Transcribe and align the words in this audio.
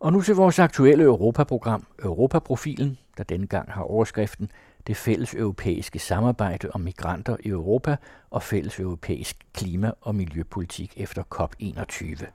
Og 0.00 0.12
nu 0.12 0.20
til 0.20 0.34
vores 0.34 0.58
aktuelle 0.58 1.04
Europaprogram, 1.04 1.86
Europaprofilen, 2.02 2.98
der 3.16 3.24
denne 3.24 3.46
gang 3.46 3.72
har 3.72 3.82
overskriften 3.82 4.50
Det 4.86 4.96
fælles 4.96 5.34
europæiske 5.34 5.98
samarbejde 5.98 6.70
om 6.70 6.80
migranter 6.80 7.36
i 7.40 7.48
Europa 7.48 7.96
og 8.30 8.42
fælles 8.42 8.80
europæisk 8.80 9.36
klima- 9.52 9.92
og 10.00 10.14
miljøpolitik 10.14 10.94
efter 10.96 11.22
COP21. 11.34 12.26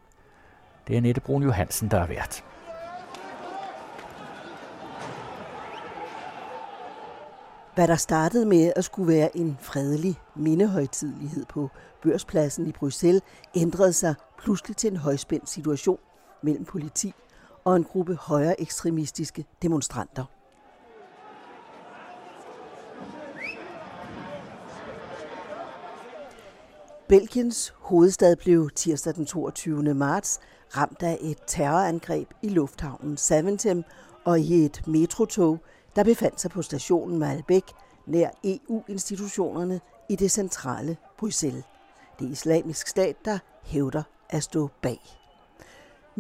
Det 0.88 0.98
er 0.98 1.02
Nette 1.02 1.22
Brun 1.22 1.44
Johansen, 1.44 1.92
der 1.92 1.98
er 1.98 2.08
vært. 2.08 2.44
Hvad 7.76 7.88
der 7.88 7.96
startede 7.96 8.46
med 8.46 8.74
at 8.76 8.84
skulle 8.84 9.14
være 9.14 9.38
en 9.38 9.58
fredelig 9.62 10.16
mindehøjtidlighed 10.36 11.46
på 11.46 11.70
børspladsen 12.04 12.68
i 12.68 12.72
Bruxelles, 12.72 13.22
ændrede 13.56 13.94
sig 13.94 14.16
pludselig 14.40 14.78
til 14.78 14.92
en 14.92 14.98
højspændt 14.98 15.50
situation 15.50 16.00
mellem 16.42 16.66
politi 16.66 17.14
og 17.70 17.76
en 17.76 17.84
gruppe 17.84 18.16
højere 18.16 18.62
ekstremistiske 18.62 19.46
demonstranter. 19.62 20.26
Belgiens 27.08 27.74
hovedstad 27.78 28.36
blev 28.36 28.70
tirsdag 28.70 29.16
den 29.16 29.26
22. 29.26 29.94
marts 29.94 30.40
ramt 30.78 31.04
af 31.04 31.18
et 31.22 31.38
terrorangreb 31.48 32.28
i 32.42 32.50
lufthavnen 32.50 33.18
Saventem 33.18 33.84
og 34.26 34.40
i 34.40 34.66
et 34.66 34.88
metrotog, 34.88 35.60
der 35.96 36.04
befandt 36.04 36.42
sig 36.42 36.52
på 36.52 36.62
stationen 36.62 37.20
Malbec 37.20 37.64
nær 38.06 38.30
EU-institutionerne 38.44 39.82
i 40.10 40.16
det 40.16 40.32
centrale 40.32 40.98
Bruxelles. 41.18 41.64
Det 42.20 42.28
er 42.28 42.32
islamisk 42.32 42.88
stat, 42.88 43.16
der 43.26 43.40
hævder 43.64 44.04
at 44.30 44.44
stå 44.44 44.70
bag. 44.82 45.19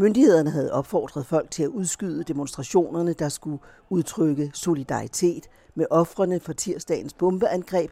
Myndighederne 0.02 0.50
havde 0.50 0.74
opfordret 0.74 1.26
folk 1.26 1.52
til 1.52 1.64
at 1.64 1.70
udskyde 1.70 2.24
demonstrationerne, 2.24 3.14
der 3.14 3.30
skulle 3.30 3.60
udtrykke 3.90 4.52
solidaritet 4.54 5.48
med 5.76 5.86
ofrene 5.90 6.40
for 6.40 6.54
tirsdagens 6.54 7.14
bombeangreb. 7.14 7.92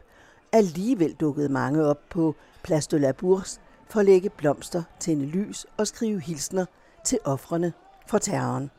Alligevel 0.52 1.12
dukkede 1.12 1.48
mange 1.48 1.84
op 1.84 2.08
på 2.10 2.34
Place 2.62 2.90
de 2.90 2.98
la 2.98 3.12
Bourse 3.12 3.60
for 3.90 4.00
at 4.00 4.06
lægge 4.06 4.30
blomster, 4.30 4.82
tænde 5.00 5.26
lys 5.26 5.66
og 5.76 5.86
skrive 5.86 6.20
hilsner 6.20 6.64
til 7.04 7.18
ofrene 7.24 7.72
for 8.06 8.18
terroren. 8.18 8.70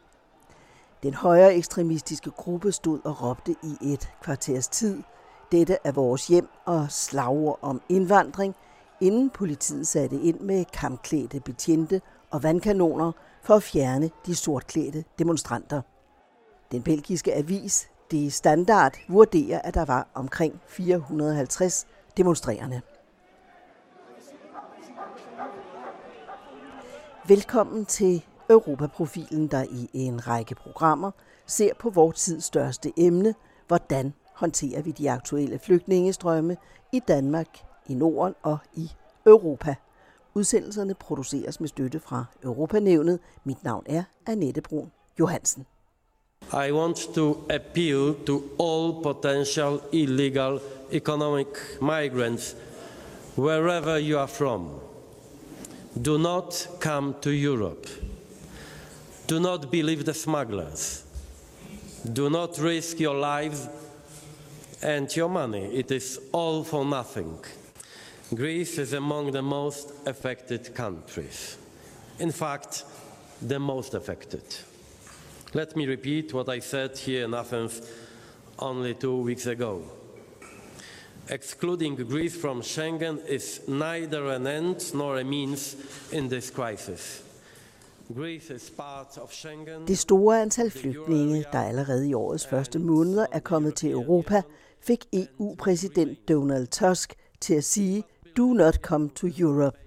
Den 1.03 1.13
højere 1.13 1.55
ekstremistiske 1.55 2.31
gruppe 2.31 2.71
stod 2.71 2.99
og 3.03 3.23
råbte 3.23 3.55
i 3.63 3.93
et 3.93 4.09
kvarters 4.21 4.67
tid. 4.67 5.03
Dette 5.51 5.77
er 5.83 5.91
vores 5.91 6.27
hjem 6.27 6.47
og 6.65 6.85
slagord 6.89 7.59
om 7.61 7.81
indvandring, 7.89 8.55
inden 9.01 9.29
politiet 9.29 9.87
satte 9.87 10.21
ind 10.21 10.39
med 10.39 10.65
kampklædte 10.65 11.39
betjente 11.39 12.01
og 12.31 12.43
vandkanoner 12.43 13.11
for 13.41 13.55
at 13.55 13.63
fjerne 13.63 14.09
de 14.25 14.35
sortklædte 14.35 15.03
demonstranter. 15.19 15.81
Den 16.71 16.83
belgiske 16.83 17.35
avis 17.35 17.89
Det 18.11 18.33
Standard 18.33 18.93
vurderer, 19.09 19.61
at 19.61 19.73
der 19.73 19.85
var 19.85 20.07
omkring 20.13 20.61
450 20.67 21.87
demonstrerende. 22.17 22.81
Velkommen 27.27 27.85
til 27.85 28.25
Europaprofilen, 28.49 29.47
der 29.47 29.63
i 29.71 29.89
en 29.93 30.27
række 30.27 30.55
programmer 30.55 31.11
ser 31.45 31.73
på 31.79 31.89
vores 31.89 32.23
tids 32.23 32.43
største 32.43 32.93
emne, 32.97 33.35
hvordan 33.67 34.13
håndterer 34.33 34.81
vi 34.81 34.91
de 34.91 35.11
aktuelle 35.11 35.59
flygtningestrømme 35.59 36.57
i 36.91 36.99
Danmark, 36.99 37.47
i 37.87 37.93
Norden 37.93 38.35
og 38.43 38.57
i 38.73 38.91
Europa. 39.25 39.75
Udsendelserne 40.39 40.93
produceres 40.93 41.59
med 41.59 41.69
støtte 41.69 41.99
fra 41.99 42.25
Europanævnet. 42.43 43.19
Mit 43.43 43.63
navn 43.63 43.83
er 43.85 44.03
Annette 44.25 44.61
Brun 44.61 44.91
Johansen. 45.19 45.65
I 46.53 46.71
want 46.71 46.97
to 47.15 47.37
appeal 47.49 48.15
to 48.25 48.41
all 48.59 49.03
potential 49.03 49.79
illegal 49.91 50.59
economic 50.91 51.47
migrants 51.81 52.55
wherever 53.37 53.97
you 53.97 54.19
are 54.19 54.27
from. 54.27 54.69
Do 56.05 56.17
not 56.17 56.69
come 56.79 57.13
to 57.21 57.29
Europe. 57.29 57.87
Do 59.29 59.39
not 59.39 59.71
believe 59.71 60.03
the 60.03 60.13
smugglers. 60.13 61.05
Do 62.15 62.29
not 62.29 62.49
risk 62.59 62.99
your 63.01 63.15
lives 63.15 63.67
and 64.81 65.17
your 65.17 65.29
money. 65.29 65.79
It 65.79 65.91
is 65.91 66.19
all 66.31 66.63
for 66.63 66.85
nothing. 66.85 67.37
Greece 68.35 68.77
is 68.77 68.93
among 68.93 69.31
the 69.31 69.41
most 69.41 69.91
affected 70.05 70.75
countries. 70.75 71.57
In 72.19 72.31
fact, 72.31 72.83
the 73.41 73.57
most 73.59 73.95
affected. 73.95 74.43
Let 75.53 75.75
me 75.75 75.87
repeat 75.87 76.33
what 76.33 76.47
I 76.47 76.59
said 76.59 76.97
here 76.97 77.25
in 77.25 77.33
Athens 77.33 77.81
only 78.59 78.93
two 78.93 79.15
weeks 79.15 79.47
ago. 79.47 79.81
Excluding 81.29 81.95
Greece 81.95 82.35
from 82.41 82.61
Schengen 82.61 83.19
is 83.27 83.61
neither 83.67 84.25
an 84.27 84.47
end 84.47 84.93
nor 84.93 85.17
a 85.19 85.23
means 85.23 85.75
in 86.11 86.29
this 86.29 86.51
crisis. 86.51 87.23
Det 89.87 89.97
store 89.97 90.41
antal 90.41 90.71
flygtninge, 90.71 91.45
der 91.51 91.63
allerede 91.63 92.09
i 92.09 92.13
årets 92.13 92.47
første 92.47 92.79
måneder 92.79 93.25
er 93.31 93.39
kommet 93.39 93.75
til 93.75 93.91
Europa, 93.91 94.41
fik 94.79 95.05
EU-præsident 95.13 96.29
Donald 96.29 96.67
Tusk 96.67 97.13
til 97.41 97.53
at 97.53 97.63
sige, 97.63 98.03
do 98.37 98.53
not 98.53 98.75
come 98.75 99.09
to 99.09 99.27
Europe. 99.39 99.77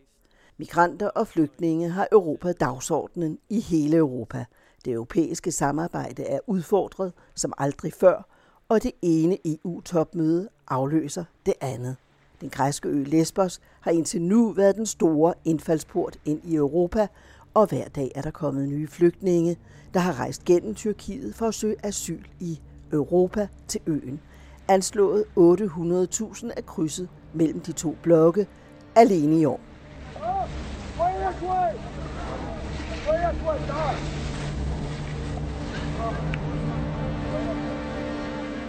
Migranter 0.59 1.09
og 1.09 1.27
flygtninge 1.27 1.89
har 1.89 2.09
Europa 2.13 2.53
dagsordenen 2.53 3.39
i 3.51 3.61
hele 3.61 3.97
Europa. 3.97 4.45
Det 4.85 4.93
europæiske 4.93 5.53
samarbejde 5.53 6.23
er 6.23 6.39
udfordret 6.47 7.13
som 7.35 7.53
aldrig 7.59 7.93
før, 7.93 8.27
og 8.69 8.83
det 8.83 8.93
ene 9.03 9.39
EU-topmøde 9.45 10.49
afløser 10.69 11.25
det 11.47 11.55
andet. 11.61 11.97
Den 12.41 12.51
græske 12.51 12.89
ø 12.89 13.05
Lesbos 13.05 13.61
har 13.81 13.91
indtil 13.91 14.23
nu 14.23 14.53
været 14.53 14.77
den 14.77 14.87
store 14.87 15.35
indfaldsport 15.45 16.19
ind 16.25 16.41
i 16.45 16.55
Europa, 16.55 17.07
og 17.55 17.67
hver 17.67 17.89
dag 17.89 18.13
er 18.15 18.23
der 18.23 18.31
kommet 18.31 18.69
nye 18.69 18.89
flygtninge, 18.89 19.57
der 19.95 20.01
har 20.01 20.21
rejst 20.21 20.45
gennem 20.45 20.75
Tyrkiet 20.75 21.35
for 21.35 21.47
at 21.47 21.55
søge 21.55 21.77
asyl 21.83 22.25
i 22.41 22.61
Europa 22.93 23.49
til 23.69 23.81
øen. 23.87 24.21
Anslået 24.69 25.25
800.000 25.39 26.51
er 26.57 26.63
krydset 26.67 27.09
mellem 27.35 27.61
de 27.61 27.73
to 27.73 27.97
blokke 28.03 28.47
alene 28.95 29.41
i 29.41 29.45
år. 29.45 29.61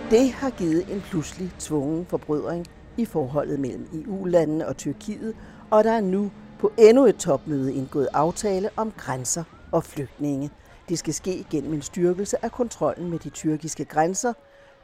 Det 0.09 0.31
har 0.31 0.49
givet 0.49 0.93
en 0.93 1.01
pludselig 1.01 1.51
tvungen 1.59 2.05
forbrødring 2.05 2.65
i 2.97 3.05
forholdet 3.05 3.59
mellem 3.59 3.87
EU-landene 3.93 4.67
og 4.67 4.77
Tyrkiet, 4.77 5.35
og 5.69 5.83
der 5.83 5.91
er 5.91 6.01
nu 6.01 6.31
på 6.59 6.71
endnu 6.77 7.05
et 7.05 7.15
topmøde 7.15 7.73
indgået 7.73 8.07
aftale 8.13 8.69
om 8.77 8.91
grænser 8.91 9.43
og 9.71 9.83
flygtninge. 9.83 10.49
Det 10.89 10.99
skal 10.99 11.13
ske 11.13 11.45
gennem 11.51 11.73
en 11.73 11.81
styrkelse 11.81 12.45
af 12.45 12.51
kontrollen 12.51 13.09
med 13.09 13.19
de 13.19 13.29
tyrkiske 13.29 13.85
grænser, 13.85 14.33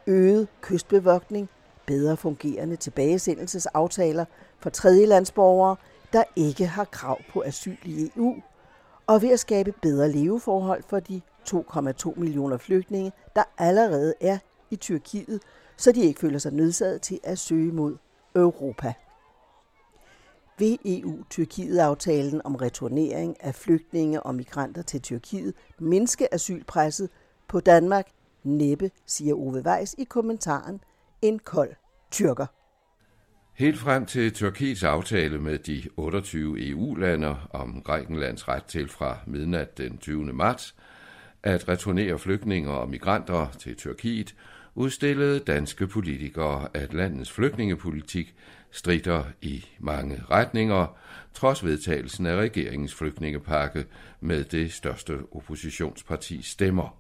øget 0.07 0.47
kystbevogtning, 0.61 1.49
bedre 1.89 2.17
fungerende 2.17 2.75
tilbagesendelsesaftaler 2.75 4.25
for 4.59 4.69
tredjelandsborgere, 4.69 5.75
der 6.13 6.23
ikke 6.35 6.65
har 6.65 6.85
krav 6.85 7.19
på 7.29 7.43
asyl 7.45 7.77
i 7.85 8.11
EU, 8.15 8.35
og 9.07 9.21
ved 9.21 9.29
at 9.29 9.39
skabe 9.39 9.73
bedre 9.81 10.11
leveforhold 10.11 10.83
for 10.87 10.99
de 10.99 11.21
2,2 11.49 12.19
millioner 12.19 12.57
flygtninge, 12.57 13.11
der 13.35 13.43
allerede 13.57 14.13
er 14.21 14.37
i 14.71 14.75
Tyrkiet, 14.75 15.41
så 15.77 15.91
de 15.91 16.01
ikke 16.01 16.19
føler 16.19 16.39
sig 16.39 16.53
nødsaget 16.53 17.01
til 17.01 17.19
at 17.23 17.39
søge 17.39 17.71
mod 17.71 17.97
Europa 18.35 18.93
ved 20.59 20.77
EU-Tyrkiet-aftalen 20.85 22.41
om 22.45 22.55
returnering 22.55 23.43
af 23.43 23.55
flygtninge 23.55 24.23
og 24.23 24.35
migranter 24.35 24.81
til 24.81 25.01
Tyrkiet 25.01 25.53
mindske 25.79 26.33
asylpresset 26.33 27.09
på 27.47 27.59
Danmark? 27.59 28.07
Næppe, 28.43 28.91
siger 29.05 29.35
Ove 29.35 29.61
Weiss 29.65 29.95
i 29.97 30.03
kommentaren 30.03 30.81
en 31.21 31.39
kold 31.39 31.75
tyrker. 32.11 32.45
Helt 33.53 33.79
frem 33.79 34.05
til 34.05 34.33
Tyrkiets 34.33 34.83
aftale 34.83 35.39
med 35.39 35.57
de 35.57 35.83
28 35.97 36.69
EU-lande 36.69 37.35
om 37.51 37.81
Grækenlands 37.81 38.47
ret 38.47 38.63
til 38.63 38.87
fra 38.87 39.17
midnat 39.27 39.77
den 39.77 39.97
20. 39.97 40.33
marts 40.33 40.75
at 41.43 41.69
returnere 41.69 42.19
flygtninge 42.19 42.71
og 42.71 42.89
migranter 42.89 43.47
til 43.59 43.75
Tyrkiet, 43.75 44.35
udstillede 44.75 45.39
danske 45.39 45.87
politikere, 45.87 46.67
at 46.73 46.93
landets 46.93 47.31
flygtningepolitik 47.31 48.35
strider 48.71 49.23
i 49.41 49.65
mange 49.79 50.23
retninger, 50.31 50.97
trods 51.33 51.65
vedtagelsen 51.65 52.25
af 52.25 52.35
regeringens 52.35 52.95
flygtningepakke 52.95 53.85
med 54.19 54.43
det 54.43 54.73
største 54.73 55.17
oppositionspartis 55.31 56.45
stemmer. 56.45 56.98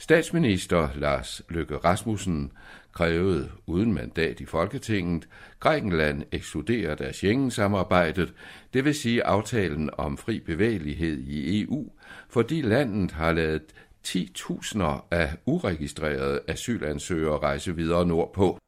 Statsminister 0.00 0.88
Lars 0.94 1.42
Løkke 1.48 1.76
Rasmussen 1.76 2.52
krævede 2.92 3.50
uden 3.66 3.92
mandat 3.92 4.40
i 4.40 4.44
Folketinget, 4.44 5.28
Grækenland 5.60 6.22
ekskluderet 6.32 7.00
af 7.00 7.14
Schengen-samarbejdet, 7.14 8.34
det 8.72 8.84
vil 8.84 8.94
sige 8.94 9.24
aftalen 9.24 9.90
om 9.92 10.16
fri 10.16 10.40
bevægelighed 10.40 11.18
i 11.18 11.62
EU, 11.62 11.90
fordi 12.28 12.60
landet 12.60 13.10
har 13.10 13.32
lavet 13.32 13.62
10.000 14.06 14.82
af 15.10 15.36
uregistrerede 15.46 16.40
asylansøgere 16.48 17.38
rejse 17.38 17.76
videre 17.76 18.06
nordpå. 18.06 18.58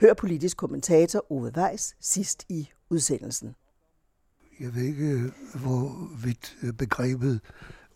Hør 0.00 0.14
politisk 0.14 0.56
kommentator 0.56 1.32
Ove 1.32 1.52
Weiss 1.56 1.96
sidst 2.00 2.46
i 2.48 2.68
udsendelsen. 2.90 3.54
Jeg 4.60 4.74
ved 4.74 4.82
ikke, 4.82 5.32
hvorvidt 5.54 6.56
begrebet 6.78 7.40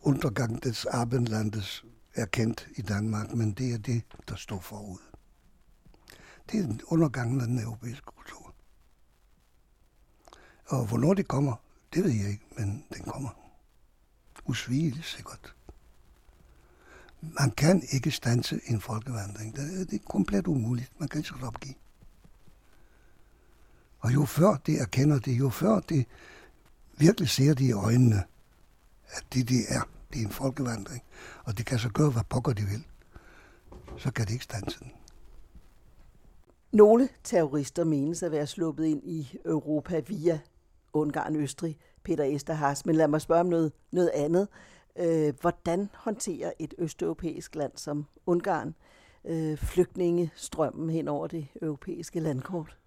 undergang 0.00 0.62
des 0.64 0.86
Abendlandes 0.86 1.84
er 2.16 2.26
kendt 2.26 2.68
i 2.76 2.82
Danmark, 2.82 3.34
men 3.34 3.52
det 3.52 3.72
er 3.72 3.78
det, 3.78 4.02
der 4.28 4.36
står 4.36 4.60
forud. 4.60 4.98
Det 6.52 6.60
er 6.60 6.78
undergangen 6.86 7.40
af 7.40 7.46
den 7.46 7.58
europæiske 7.58 8.06
kultur. 8.06 8.54
Og 10.66 10.86
hvornår 10.86 11.14
det 11.14 11.28
kommer, 11.28 11.56
det 11.94 12.04
ved 12.04 12.10
jeg 12.10 12.30
ikke, 12.30 12.46
men 12.56 12.84
den 12.94 13.04
kommer. 13.04 13.30
Usvigeligt 14.44 15.06
sikkert. 15.06 15.54
Man 17.20 17.50
kan 17.50 17.82
ikke 17.92 18.10
stanse 18.10 18.60
en 18.66 18.80
folkevandring. 18.80 19.56
Det 19.56 19.80
er 19.80 19.84
det 19.84 20.04
komplet 20.04 20.46
umuligt. 20.46 21.00
Man 21.00 21.08
kan 21.08 21.18
ikke 21.18 21.46
opgive. 21.46 21.74
Og 24.00 24.14
jo 24.14 24.24
før 24.24 24.56
det 24.56 24.80
erkender 24.80 25.18
det, 25.18 25.38
jo 25.38 25.50
før 25.50 25.80
det 25.80 26.06
virkelig 26.96 27.28
ser 27.28 27.54
det 27.54 27.64
i 27.64 27.72
øjnene, 27.72 28.24
at 29.08 29.24
det 29.32 29.48
det 29.48 29.64
er, 29.68 29.82
det 30.12 30.20
er 30.20 30.24
en 30.26 30.32
folkevandring, 30.32 31.02
og 31.44 31.58
det 31.58 31.66
kan 31.66 31.78
så 31.78 31.88
gøre, 31.88 32.10
hvad 32.10 32.22
pokker 32.28 32.52
de 32.52 32.62
vil, 32.62 32.84
så 33.98 34.12
kan 34.12 34.26
det 34.26 34.32
ikke 34.32 34.44
stanse 34.44 34.80
den. 34.80 34.92
Nogle 36.72 37.08
terrorister 37.24 37.84
menes 37.84 38.22
at 38.22 38.32
være 38.32 38.46
sluppet 38.46 38.84
ind 38.84 39.02
i 39.04 39.38
Europa 39.44 39.98
via 39.98 40.38
Ungarn, 40.92 41.36
Østrig, 41.36 41.78
Peter 42.04 42.24
Esterhars. 42.24 42.86
Men 42.86 42.96
lad 42.96 43.08
mig 43.08 43.20
spørge 43.20 43.40
om 43.40 43.46
noget, 43.46 43.72
noget 43.92 44.10
andet. 44.14 44.48
Øh, 44.98 45.34
hvordan 45.40 45.90
håndterer 45.94 46.52
et 46.58 46.74
østeuropæisk 46.78 47.54
land 47.54 47.72
som 47.76 48.06
Ungarn 48.26 48.74
øh, 49.24 49.58
flygtningestrømmen 49.58 50.90
hen 50.90 51.08
over 51.08 51.26
det 51.26 51.46
europæiske 51.62 52.20
landkort? 52.20 52.78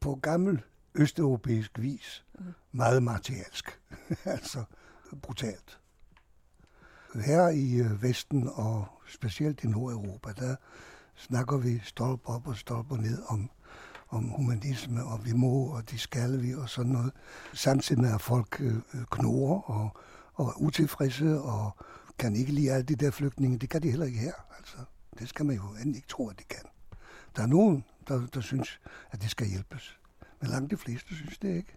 På 0.00 0.14
gammel 0.14 0.62
østeuropæisk 0.94 1.78
vis 1.78 2.24
meget 2.72 3.02
martialsk. 3.02 3.80
altså 4.24 4.64
brutalt. 5.22 5.80
Her 7.14 7.48
i 7.48 7.74
øh, 7.74 8.02
Vesten 8.02 8.50
og 8.54 8.86
specielt 9.08 9.64
i 9.64 9.66
Nordeuropa, 9.66 10.32
der 10.32 10.56
snakker 11.16 11.56
vi 11.56 11.80
stolp 11.84 12.20
op 12.24 12.46
og 12.46 12.56
stolp 12.56 12.90
ned 12.90 13.22
om, 13.28 13.50
om 14.08 14.24
humanisme, 14.24 15.04
og 15.04 15.24
vi 15.24 15.32
må, 15.32 15.64
og 15.66 15.90
de 15.90 15.98
skal 15.98 16.42
vi, 16.42 16.54
og 16.54 16.68
sådan 16.68 16.92
noget. 16.92 17.12
Samtidig 17.52 18.02
med, 18.02 18.14
at 18.14 18.20
folk 18.20 18.60
øh, 18.60 18.74
øh, 18.74 19.04
knorer 19.10 19.60
og, 19.60 19.90
og 20.34 20.46
er 20.46 20.62
utilfredse, 20.62 21.40
og 21.40 21.76
kan 22.18 22.36
ikke 22.36 22.52
lide 22.52 22.72
alle 22.72 22.82
de 22.82 22.96
der 22.96 23.10
flygtninge. 23.10 23.58
Det 23.58 23.70
kan 23.70 23.82
de 23.82 23.90
heller 23.90 24.06
ikke 24.06 24.18
her. 24.18 24.34
Altså, 24.58 24.76
det 25.18 25.28
skal 25.28 25.46
man 25.46 25.56
jo 25.56 25.62
endelig 25.62 25.96
ikke 25.96 26.08
tro, 26.08 26.28
at 26.28 26.38
de 26.38 26.44
kan. 26.44 26.62
Der 27.36 27.42
er 27.42 27.46
nogen, 27.46 27.84
der, 28.08 28.26
der 28.26 28.40
synes, 28.40 28.80
at 29.10 29.22
det 29.22 29.30
skal 29.30 29.46
hjælpes. 29.46 29.98
Men 30.40 30.50
langt 30.50 30.70
de 30.70 30.76
fleste 30.76 31.14
synes 31.14 31.38
det 31.38 31.56
ikke. 31.56 31.76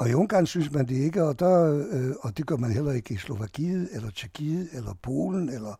Og 0.00 0.10
i 0.10 0.14
Ungarn 0.14 0.46
synes 0.46 0.72
man 0.72 0.88
det 0.88 0.96
ikke, 0.96 1.24
og, 1.24 1.38
der, 1.38 1.84
øh, 1.92 2.14
og 2.20 2.36
det 2.36 2.46
gør 2.46 2.56
man 2.56 2.72
heller 2.72 2.92
ikke 2.92 3.14
i 3.14 3.16
Slovakiet, 3.16 3.88
eller 3.92 4.10
Tjekkiet, 4.10 4.68
eller 4.72 4.94
Polen, 5.02 5.48
eller, 5.48 5.74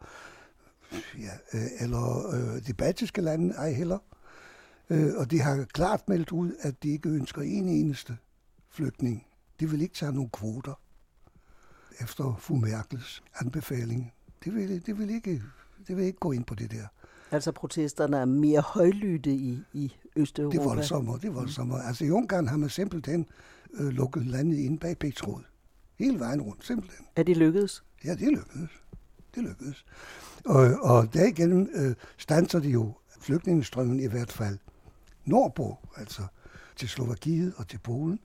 ja, 1.19 1.59
øh, 1.59 1.67
eller 1.81 2.35
øh, 2.35 2.67
de 2.67 2.75
baltiske 2.75 3.21
lande, 3.21 3.55
ej 3.55 3.73
heller. 3.73 3.99
Øh, 4.91 5.13
og 5.17 5.31
de 5.31 5.41
har 5.41 5.65
klart 5.65 6.09
meldt 6.09 6.33
ud, 6.33 6.53
at 6.61 6.83
de 6.83 6.89
ikke 6.89 7.09
ønsker 7.09 7.43
en 7.43 7.69
eneste 7.69 8.17
flygtning. 8.71 9.27
De 9.61 9.71
vil 9.71 9.83
ikke 9.83 9.95
tage 9.95 10.13
nogen 10.13 10.31
kvoter 10.31 10.81
efter 12.01 12.37
fru 12.41 12.55
Merkels 12.55 13.23
anbefaling. 13.41 14.13
Det 14.45 14.55
vil, 14.55 14.87
det 14.87 14.99
vil, 14.99 15.11
ikke, 15.11 15.43
det 15.89 15.97
vil 15.97 16.05
ikke 16.05 16.19
gå 16.19 16.33
ind 16.33 16.45
på 16.45 16.55
det 16.55 16.71
der. 16.71 16.87
Altså 17.31 17.53
protesterne 17.53 18.17
er 18.17 18.25
mere 18.25 18.61
højlytte 18.61 19.31
i, 19.31 19.59
i 19.73 19.93
Østeuropa? 20.17 20.57
Det 20.57 20.63
er 20.63 20.69
voldsommere, 20.69 21.19
det 21.19 21.25
er 21.25 21.33
voldsommere. 21.33 21.81
Mm. 21.83 21.89
Altså 21.89 22.05
i 22.05 22.11
Ungarn 22.11 22.49
har 22.49 22.57
man 22.57 22.69
simpelthen 22.69 23.27
øh, 23.75 23.89
lukket 23.89 24.27
landet 24.27 24.59
ind 24.59 24.79
bag 24.79 24.99
Petrod. 24.99 25.43
Hele 25.99 26.19
vejen 26.21 26.43
rundt, 26.43 26.67
simpelthen. 26.67 27.07
Er 27.17 27.23
det 27.23 27.37
lykkedes? 27.37 27.85
Ja, 28.05 28.15
det 28.15 28.29
lykkedes. 28.29 28.71
Det 29.35 29.43
lykkedes. 29.43 29.85
Og, 30.45 30.61
og 30.83 31.15
derigennem 31.15 31.69
øh, 31.75 31.95
stanser 32.19 32.59
de 32.61 32.69
jo 32.69 32.95
flygtningestrømmen 33.21 34.01
i 34.01 34.07
hvert 34.07 34.33
fald 34.33 34.59
nordpå, 35.25 35.79
altså 35.97 36.23
til 36.77 36.89
Slovakiet 36.89 37.55
og 37.57 37.69
til 37.69 37.79
Polen. 37.79 38.21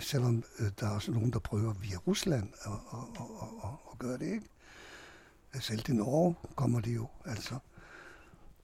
Selvom 0.00 0.44
øh, 0.58 0.66
der 0.80 0.86
er 0.86 0.90
også 0.90 1.12
nogen, 1.12 1.32
der 1.32 1.38
prøver 1.38 1.72
via 1.72 1.96
Rusland 1.96 2.48
at, 2.64 2.72
at, 2.72 2.98
at, 3.20 3.48
at, 3.64 3.70
at 3.92 3.98
gøre 3.98 4.18
det, 4.18 4.26
ikke? 4.32 4.46
Selv 5.60 5.82
til 5.82 5.96
Norge 5.96 6.34
kommer 6.54 6.80
de 6.80 6.90
jo, 6.90 7.08
altså. 7.24 7.58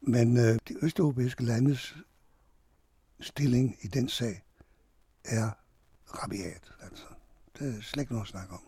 Men 0.00 0.36
øh, 0.36 0.58
de 0.68 0.84
østeuropæiske 0.84 1.44
landes 1.44 1.96
stilling 3.20 3.76
i 3.82 3.86
den 3.86 4.08
sag 4.08 4.44
er 5.24 5.50
rabiat. 6.10 6.72
Altså. 6.81 7.05
Det 7.58 7.76
er 7.76 7.82
slet 7.82 8.00
ikke 8.00 8.12
noget 8.12 8.25
at 8.25 8.31
snakke 8.31 8.52
om. 8.55 8.60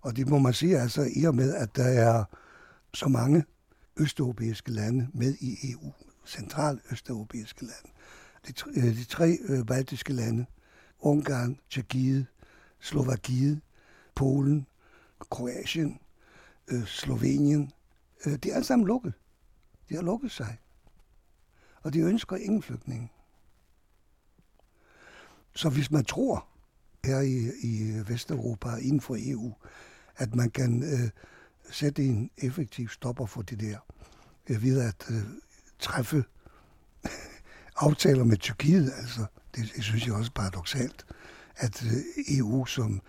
Og 0.00 0.16
det 0.16 0.28
må 0.28 0.38
man 0.38 0.52
sige, 0.52 0.78
altså 0.78 1.10
i 1.16 1.24
og 1.24 1.34
med, 1.34 1.54
at 1.54 1.76
der 1.76 1.84
er 1.84 2.24
så 2.94 3.08
mange 3.08 3.44
østeuropæiske 3.96 4.70
lande 4.70 5.08
med 5.14 5.34
i 5.40 5.72
EU, 5.72 5.92
central 6.26 6.80
østeuropæiske 6.90 7.60
lande. 7.60 7.90
De, 8.46 8.52
tre, 8.52 8.70
øh, 8.70 8.84
de 8.84 9.04
tre 9.04 9.38
øh, 9.48 9.66
baltiske 9.66 10.12
lande, 10.12 10.46
Ungarn, 11.00 11.58
Tjekkiet, 11.70 12.26
Slovakiet, 12.80 13.60
Polen, 14.14 14.66
Kroatien, 15.30 16.00
øh, 16.68 16.86
Slovenien, 16.86 17.72
øh, 18.26 18.32
de 18.36 18.50
er 18.50 18.54
alle 18.54 18.66
sammen 18.66 18.86
lukket. 18.86 19.12
De 19.88 19.94
har 19.94 20.02
lukket 20.02 20.30
sig. 20.30 20.58
Og 21.82 21.92
de 21.92 22.00
ønsker 22.00 22.36
ingen 22.36 22.62
flygtninge. 22.62 23.12
Så 25.54 25.68
hvis 25.68 25.90
man 25.90 26.04
tror 26.04 26.47
her 27.08 27.20
i, 27.20 27.50
i 27.62 28.02
Vesteuropa 28.08 28.68
inden 28.68 29.00
for 29.00 29.16
EU, 29.18 29.52
at 30.16 30.34
man 30.34 30.50
kan 30.50 30.82
øh, 30.82 31.10
sætte 31.70 32.04
en 32.04 32.30
effektiv 32.38 32.88
stopper 32.88 33.26
for 33.26 33.42
det 33.42 33.60
der, 33.60 33.78
øh, 34.50 34.62
ved 34.62 34.80
at 34.80 35.06
øh, 35.10 35.22
træffe 35.78 36.24
aftaler 37.86 38.24
med 38.24 38.36
Tyrkiet, 38.36 38.92
altså, 38.96 39.26
det, 39.54 39.72
det 39.76 39.84
synes 39.84 40.06
jeg 40.06 40.14
også 40.14 40.32
paradoxalt, 40.34 41.06
at 41.56 41.84
øh, 41.84 42.38
EU, 42.38 42.66
som 42.66 43.00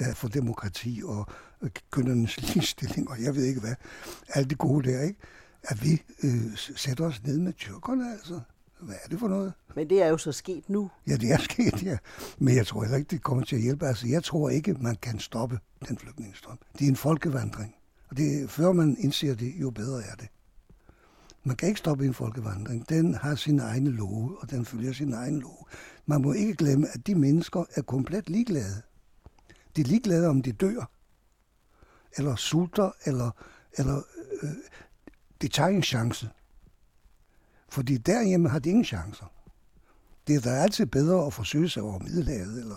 er 0.00 0.14
for 0.14 0.28
demokrati 0.28 1.02
og 1.04 1.26
øh, 1.62 1.70
kønnernes 1.90 2.40
ligestilling, 2.54 3.10
og 3.10 3.22
jeg 3.22 3.34
ved 3.34 3.44
ikke 3.44 3.60
hvad, 3.60 3.74
alt 4.28 4.50
det 4.50 4.58
gode 4.58 4.90
der, 4.90 5.02
ikke? 5.02 5.20
at 5.62 5.84
vi 5.84 6.02
øh, 6.22 6.56
sætter 6.56 7.06
os 7.06 7.22
ned 7.22 7.38
med 7.38 7.52
tyrkerne, 7.52 8.12
altså. 8.12 8.40
Hvad 8.80 8.96
er 9.04 9.08
det 9.08 9.18
for 9.18 9.28
noget? 9.28 9.52
Men 9.74 9.90
det 9.90 10.02
er 10.02 10.08
jo 10.08 10.18
så 10.18 10.32
sket 10.32 10.68
nu. 10.68 10.90
Ja, 11.06 11.16
det 11.16 11.32
er 11.32 11.38
sket, 11.50 11.82
ja. 11.82 11.98
Men 12.38 12.56
jeg 12.56 12.66
tror 12.66 12.82
heller 12.82 12.98
ikke, 12.98 13.08
det 13.08 13.22
kommer 13.22 13.44
til 13.44 13.56
at 13.56 13.62
hjælpe. 13.62 13.86
Altså, 13.86 14.08
jeg 14.08 14.24
tror 14.24 14.50
ikke, 14.50 14.74
man 14.74 14.96
kan 15.02 15.18
stoppe 15.18 15.58
den 15.88 15.98
flygtningestrøm. 15.98 16.58
Det 16.78 16.84
er 16.84 16.88
en 16.88 16.96
folkevandring. 16.96 17.74
Og 18.08 18.16
det, 18.16 18.50
før 18.50 18.72
man 18.72 18.96
indser 18.98 19.34
det, 19.34 19.54
jo 19.60 19.70
bedre 19.70 20.02
er 20.02 20.14
det. 20.14 20.28
Man 21.44 21.56
kan 21.56 21.68
ikke 21.68 21.78
stoppe 21.78 22.06
en 22.06 22.14
folkevandring. 22.14 22.88
Den 22.88 23.14
har 23.14 23.34
sine 23.34 23.62
egne 23.62 23.90
love, 23.90 24.36
og 24.40 24.50
den 24.50 24.64
følger 24.64 24.92
sin 24.92 25.12
egen 25.12 25.40
love. 25.40 25.64
Man 26.06 26.22
må 26.22 26.32
ikke 26.32 26.54
glemme, 26.54 26.86
at 26.94 27.06
de 27.06 27.14
mennesker 27.14 27.64
er 27.74 27.82
komplet 27.82 28.30
ligeglade. 28.30 28.82
De 29.76 29.80
er 29.80 29.84
ligeglade, 29.84 30.28
om 30.28 30.42
de 30.42 30.52
dør, 30.52 30.90
eller 32.16 32.36
sulter, 32.36 32.90
eller, 33.04 33.30
eller 33.78 34.02
øh, 34.42 34.50
de 35.42 35.48
tager 35.48 35.68
en 35.68 35.82
chance. 35.82 36.30
Fordi 37.68 37.96
derhjemme 37.96 38.48
har 38.48 38.58
de 38.58 38.68
ingen 38.68 38.84
chancer. 38.84 39.32
Det 40.26 40.36
er 40.36 40.40
da 40.40 40.50
altid 40.50 40.86
bedre 40.86 41.26
at 41.26 41.32
forsøge 41.32 41.68
sig 41.68 41.82
over 41.82 41.98
Middelhavet, 41.98 42.60
eller 42.60 42.76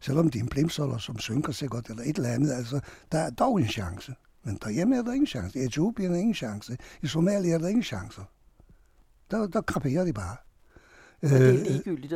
selvom 0.00 0.30
det 0.30 0.38
er 0.38 0.42
en 0.42 0.48
blimsolder, 0.48 0.98
som 0.98 1.18
synker 1.18 1.52
sig 1.52 1.68
godt, 1.70 1.86
eller 1.88 2.02
et 2.02 2.16
eller 2.16 2.28
andet. 2.28 2.52
Altså, 2.52 2.80
der 3.12 3.18
er 3.18 3.30
dog 3.30 3.60
en 3.60 3.68
chance. 3.68 4.14
Men 4.44 4.58
derhjemme 4.62 4.96
er 4.96 5.02
der 5.02 5.12
ingen 5.12 5.26
chance. 5.26 5.58
I 5.58 5.62
Etiopien 5.62 6.12
er 6.12 6.18
ingen 6.18 6.34
chance. 6.34 6.76
I 7.02 7.06
Somalia 7.06 7.54
er 7.54 7.58
der 7.58 7.68
ingen 7.68 7.82
chancer. 7.82 8.22
Der, 9.30 9.46
der 9.46 9.60
kraperer 9.60 10.04
de 10.04 10.12
bare. 10.12 10.36
Og 11.22 11.28
det 11.28 11.48
er 11.48 11.54
øh, 11.54 11.60
ligegyldigt, 11.60 12.14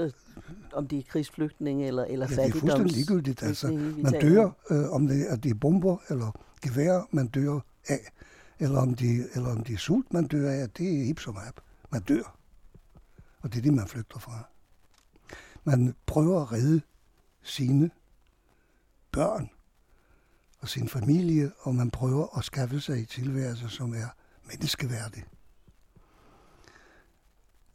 om 0.73 0.88
de 0.88 0.99
er 0.99 1.02
krigsflygtninge 1.09 1.87
eller, 1.87 2.04
eller 2.04 2.26
ja, 2.31 2.37
det 2.37 2.49
er 2.49 2.59
fuldstændig 2.59 2.97
ligegyldigt. 2.97 3.43
Altså, 3.43 3.66
man 4.02 4.12
dør, 4.21 4.50
øh, 4.71 4.90
om 4.90 5.07
det 5.07 5.31
er 5.31 5.37
de 5.37 5.54
bomber 5.54 5.97
eller 6.11 6.40
gevær, 6.62 7.09
man 7.11 7.26
dør 7.26 7.61
af. 7.88 8.12
Eller 8.59 8.78
om 8.78 8.95
de, 8.95 9.25
eller 9.35 9.49
om 9.49 9.64
de 9.64 9.73
er 9.73 9.78
sult, 9.78 10.12
man 10.12 10.26
dør 10.26 10.50
af. 10.50 10.71
Det 10.71 11.00
er 11.00 11.04
hip 11.04 11.21
som 11.21 11.37
hap. 11.37 11.61
Man 11.95 12.03
dør. 12.03 12.37
Og 13.41 13.53
det 13.53 13.59
er 13.59 13.63
det, 13.63 13.75
man 13.75 13.89
flygter 13.89 14.19
fra. 14.19 14.49
Man 15.65 15.95
prøver 16.07 16.43
at 16.43 16.53
redde 16.53 16.81
sine 17.43 17.91
børn. 19.13 19.51
og 20.61 20.69
sin 20.69 20.89
familie, 20.89 21.53
og 21.61 21.75
man 21.75 21.91
prøver 21.91 22.39
at 22.39 22.45
skaffe 22.45 22.81
sig 22.81 23.01
i 23.01 23.05
tilværelse, 23.05 23.69
som 23.69 23.95
er 23.95 24.09
menneskeværdig. 24.45 25.25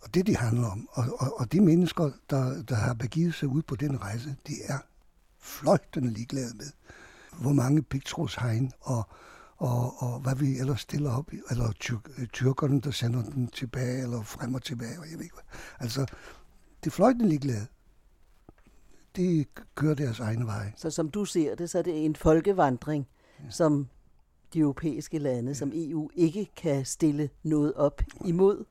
Og 0.02 0.14
det, 0.14 0.28
de 0.28 0.36
handler 0.38 0.68
om, 0.68 0.90
og, 0.92 1.06
og, 1.20 1.40
og 1.40 1.52
de 1.52 1.62
mennesker, 1.62 2.12
der, 2.30 2.64
der 2.64 2.76
har 2.76 2.94
begivet 2.94 3.34
sig 3.34 3.48
ud 3.48 3.62
på 3.62 3.76
den 3.76 4.02
rejse, 4.02 4.36
de 4.48 4.54
er 4.64 4.80
fløjtende 5.40 6.10
ligeglade 6.10 6.58
med, 6.58 6.72
hvor 7.42 7.54
mange 7.54 7.84
pigtrådshegn 7.84 8.72
og, 8.82 9.10
og, 9.60 10.04
og 10.04 10.20
hvad 10.20 10.36
vi 10.36 10.58
ellers 10.60 10.82
stiller 10.82 11.12
op, 11.12 11.32
eller 11.50 11.72
tyr, 11.72 11.98
tyrkerne, 12.34 12.82
der 12.82 12.92
sender 12.92 13.24
den 13.24 13.48
tilbage, 13.48 14.04
eller 14.04 14.22
frem 14.22 14.54
og 14.54 14.63
tilbage, 14.63 15.00
og 15.00 15.06
jeg 15.12 15.18
ved 15.18 15.24
ikke 15.24 15.36
hvad. 15.36 15.60
Altså, 15.80 16.01
det 16.84 16.88
er 16.88 16.92
fløjtende 16.92 17.30
ligeglade. 17.30 17.68
De 19.16 19.46
kører 19.75 19.96
deres 19.96 20.20
egen 20.20 20.46
vej. 20.46 20.72
Så 20.75 20.89
som 20.89 21.10
du 21.10 21.25
ser 21.25 21.56
det, 21.56 21.70
så 21.70 21.78
er 21.78 21.82
det 21.82 22.06
en 22.06 22.16
folkevandring, 22.16 23.08
ja. 23.39 23.50
som 23.50 23.88
de 24.54 24.60
europæiske 24.60 25.20
lande, 25.20 25.50
ja. 25.50 25.54
som 25.54 25.72
EU 25.75 26.10
ikke 26.16 26.50
kan 26.56 26.86
stille 26.86 27.30
noget 27.44 27.74
op 27.74 28.01
imod 28.25 28.66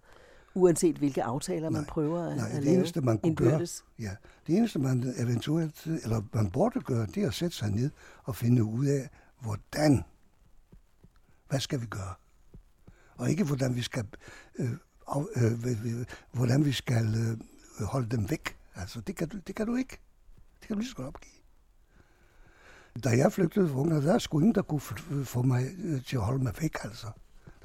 uanset 0.54 0.96
hvilke 0.96 1.22
aftaler 1.22 1.70
man 1.70 1.84
prøver 1.84 2.30
at, 2.30 2.36
nej, 2.36 2.50
at 2.52 2.62
det 2.62 2.74
eneste, 2.74 3.00
man 3.00 3.18
kunne 3.18 3.34
gøre, 3.34 3.66
ja, 3.98 4.10
det 4.46 4.56
eneste, 4.56 4.78
man 4.78 5.14
eventuelt, 5.18 5.86
eller 5.86 6.22
man 6.32 6.50
burde 6.50 6.80
gøre, 6.80 7.06
det 7.06 7.22
er 7.22 7.26
at 7.26 7.34
sætte 7.34 7.56
sig 7.56 7.70
ned 7.70 7.90
og 8.24 8.36
finde 8.36 8.64
ud 8.64 8.86
af, 8.86 9.10
hvordan, 9.40 10.04
hvad 11.48 11.60
skal 11.60 11.80
vi 11.80 11.86
gøre? 11.86 12.14
Og 13.16 13.30
ikke 13.30 13.44
hvordan 13.44 13.76
vi 13.76 13.82
skal, 13.82 14.06
øh, 14.58 14.70
øh, 15.36 16.06
hvordan 16.32 16.64
vi 16.64 16.72
skal 16.72 17.14
øh, 17.14 17.86
holde 17.86 18.08
dem 18.16 18.30
væk. 18.30 18.56
Altså, 18.74 19.00
det 19.00 19.16
kan, 19.16 19.28
du, 19.28 19.38
det 19.46 19.54
kan 19.54 19.66
du 19.66 19.76
ikke. 19.76 19.98
Det 20.60 20.68
kan 20.68 20.76
du 20.76 20.80
lige 20.80 20.90
så 20.90 20.96
godt 20.96 21.08
opgive. 21.08 21.32
Da 23.04 23.08
jeg 23.08 23.32
flygtede 23.32 23.68
fra 23.68 23.78
Ungarn, 23.78 24.02
der 24.02 24.14
er 24.14 24.18
sgu 24.18 24.40
ingen, 24.40 24.54
der 24.54 24.62
kunne 24.62 24.80
få 25.24 25.42
mig 25.42 25.66
øh, 25.78 26.04
til 26.04 26.16
at 26.16 26.22
holde 26.22 26.42
mig 26.42 26.52
væk, 26.60 26.84
altså 26.84 27.06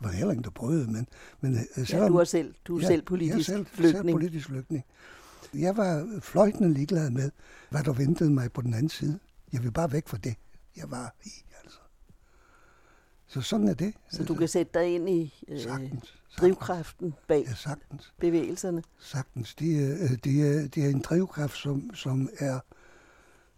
var 0.04 0.12
heller 0.12 0.32
ingen, 0.32 0.44
der 0.44 0.50
prøvede, 0.50 0.92
men... 0.92 1.08
men 1.42 1.58
øh, 1.78 1.88
selvom, 1.88 2.04
ja, 2.04 2.10
du 2.10 2.18
er 2.18 2.24
selv, 2.24 2.54
du 2.66 2.78
er 2.78 2.82
ja, 2.82 2.88
selv 2.88 3.02
politisk 3.02 3.50
jeg 3.50 3.54
er 3.54 3.58
selv, 3.58 3.66
flygtning. 3.66 4.06
Selv 4.06 4.14
politisk 4.14 4.48
flygtning. 4.48 4.84
Jeg 5.54 5.78
var 5.78 6.20
fløjtende 6.22 6.74
ligeglad 6.74 7.10
med, 7.10 7.32
hvad 7.70 7.84
der 7.84 7.94
ventede 7.94 8.30
mig 8.30 8.52
på 8.52 8.62
den 8.62 8.74
anden 8.74 8.90
side. 8.90 9.20
Jeg 9.54 9.64
vil 9.64 9.72
bare 9.72 9.92
væk 9.92 10.08
fra 10.08 10.18
det, 10.18 10.36
jeg 10.78 10.92
var 10.92 11.16
i, 11.26 11.30
altså. 11.64 11.80
Så 13.34 13.42
sådan 13.42 13.68
er 13.68 13.74
det. 13.74 13.94
Så 14.10 14.24
du 14.24 14.36
kan 14.36 14.48
sætte 14.48 14.80
dig 14.80 14.96
ind 14.96 15.10
i 15.10 15.44
øh, 15.48 15.62
sagtens, 15.62 16.22
drivkraften 16.38 17.14
bag 17.28 17.46
ja, 17.48 17.54
sagtens. 17.54 18.14
bevægelserne? 18.20 18.84
Sagtens. 19.00 19.56
Det 19.56 19.84
er, 19.84 20.04
øh, 20.04 20.10
det, 20.24 20.42
er, 20.42 20.68
det 20.68 20.86
er 20.86 20.90
en 20.90 21.02
drivkraft, 21.02 21.58
som, 21.58 21.94
som 21.94 22.30
er 22.40 22.60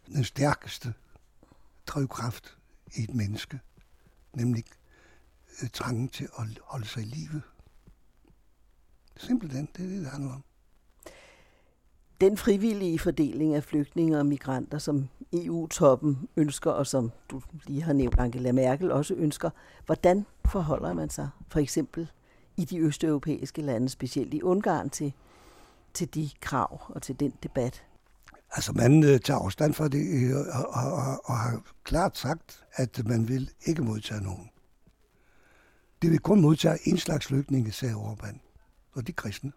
den 0.07 0.23
stærkeste 0.23 0.93
drivkraft 1.87 2.57
i 2.95 3.01
et 3.03 3.13
menneske. 3.13 3.59
Nemlig 4.33 4.63
øh, 5.61 5.69
trangen 5.69 6.09
til 6.09 6.23
at 6.23 6.59
holde 6.63 6.87
sig 6.87 7.03
i 7.03 7.05
live. 7.05 7.41
Simpelthen, 9.17 9.69
det 9.77 9.85
er 9.85 9.89
det, 9.89 10.01
det 10.01 10.11
handler 10.11 10.33
om. 10.33 10.43
Den 12.21 12.37
frivillige 12.37 12.99
fordeling 12.99 13.55
af 13.55 13.63
flygtninge 13.63 14.19
og 14.19 14.25
migranter, 14.25 14.77
som 14.77 15.07
EU-toppen 15.33 16.29
ønsker, 16.37 16.71
og 16.71 16.87
som 16.87 17.11
du 17.29 17.41
lige 17.65 17.83
har 17.83 17.93
nævnt, 17.93 18.19
Angela 18.19 18.51
Merkel 18.51 18.91
også 18.91 19.13
ønsker, 19.13 19.49
hvordan 19.85 20.25
forholder 20.45 20.93
man 20.93 21.09
sig 21.09 21.29
for 21.49 21.59
eksempel 21.59 22.07
i 22.57 22.65
de 22.65 22.79
østeuropæiske 22.79 23.61
lande, 23.61 23.89
specielt 23.89 24.33
i 24.33 24.41
Ungarn, 24.41 24.89
til, 24.89 25.13
til 25.93 26.13
de 26.13 26.29
krav 26.41 26.81
og 26.89 27.01
til 27.01 27.19
den 27.19 27.33
debat? 27.43 27.83
Altså 28.51 28.73
man 28.73 29.03
øh, 29.03 29.19
tager 29.19 29.39
afstand 29.39 29.73
fra 29.73 29.87
det 29.87 30.29
øh, 30.29 30.35
og, 30.35 30.67
og, 30.69 30.93
og, 30.93 31.21
og 31.25 31.37
har 31.37 31.61
klart 31.83 32.17
sagt, 32.17 32.63
at 32.73 33.05
man 33.05 33.27
vil 33.27 33.49
ikke 33.65 33.81
modtage 33.81 34.21
nogen. 34.21 34.49
Det 36.01 36.11
vil 36.11 36.19
kun 36.19 36.41
modtage 36.41 36.79
en 36.83 36.97
slags 36.97 37.25
flygtninge, 37.25 37.71
sagde 37.71 37.95
Orbán. 37.95 38.37
Og 38.91 39.07
de 39.07 39.11
kristne. 39.11 39.51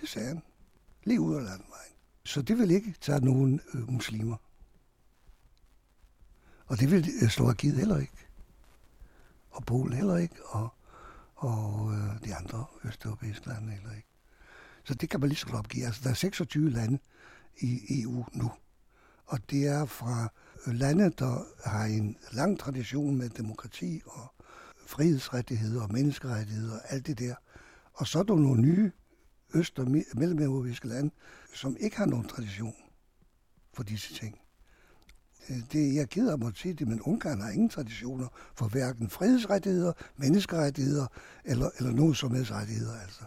Det 0.00 0.08
sagde 0.08 0.28
han. 0.28 0.42
Lige 1.04 1.20
ud 1.20 1.34
af 1.34 1.44
landvejen. 1.44 1.92
Så 2.24 2.42
det 2.42 2.58
vil 2.58 2.70
ikke 2.70 2.94
tage 3.00 3.20
nogen 3.20 3.60
øh, 3.74 3.90
muslimer. 3.90 4.36
Og 6.66 6.80
det 6.80 6.90
vil 6.90 7.10
øh, 7.22 7.28
Slovakiet 7.28 7.76
heller 7.76 7.98
ikke. 7.98 8.26
Og 9.50 9.64
Polen 9.64 9.92
heller 9.92 10.16
ikke. 10.16 10.36
Og, 10.46 10.68
og 11.34 11.92
øh, 11.92 12.24
de 12.24 12.34
andre 12.34 12.64
østeuropæiske 12.84 13.46
lande 13.46 13.72
heller 13.72 13.92
ikke. 13.92 14.08
Så 14.84 14.94
det 14.94 15.10
kan 15.10 15.20
man 15.20 15.28
lige 15.28 15.38
så 15.38 15.46
godt 15.46 15.58
opgive. 15.58 15.86
Altså, 15.86 16.00
der 16.04 16.10
er 16.10 16.14
26 16.14 16.70
lande 16.70 16.98
i 17.60 18.02
EU 18.02 18.24
nu. 18.32 18.52
Og 19.26 19.50
det 19.50 19.66
er 19.66 19.84
fra 19.84 20.28
øh, 20.66 20.74
lande, 20.74 21.10
der 21.10 21.44
har 21.64 21.84
en 21.84 22.16
lang 22.32 22.58
tradition 22.58 23.16
med 23.16 23.28
demokrati 23.30 24.02
og 24.06 24.34
frihedsrettigheder 24.86 25.82
og 25.82 25.92
menneskerettigheder 25.92 26.74
og 26.74 26.80
alt 26.92 27.06
det 27.06 27.18
der. 27.18 27.34
Og 27.94 28.06
så 28.06 28.18
er 28.18 28.22
der 28.22 28.34
nogle 28.34 28.62
nye 28.62 28.92
øst- 29.54 29.78
og 29.78 29.90
mellemeuropæiske 30.14 30.88
lande, 30.88 31.10
som 31.54 31.76
ikke 31.80 31.96
har 31.96 32.06
nogen 32.06 32.28
tradition 32.28 32.74
for 33.74 33.82
disse 33.82 34.14
ting. 34.14 34.38
Øh, 35.50 35.56
det, 35.72 35.94
jeg 35.94 36.02
er 36.02 36.06
ked 36.06 36.28
af 36.28 36.46
at 36.46 36.56
sige 36.56 36.74
det, 36.74 36.88
men 36.88 37.02
Ungarn 37.02 37.40
har 37.40 37.50
ingen 37.50 37.68
traditioner 37.68 38.28
for 38.54 38.68
hverken 38.68 39.10
frihedsrettigheder, 39.10 39.92
menneskerettigheder 40.16 41.06
eller, 41.44 41.70
eller 41.78 41.92
nogen 41.92 42.14
som 42.14 42.34
helst 42.34 42.50
rettigheder. 42.50 43.00
Altså. 43.00 43.24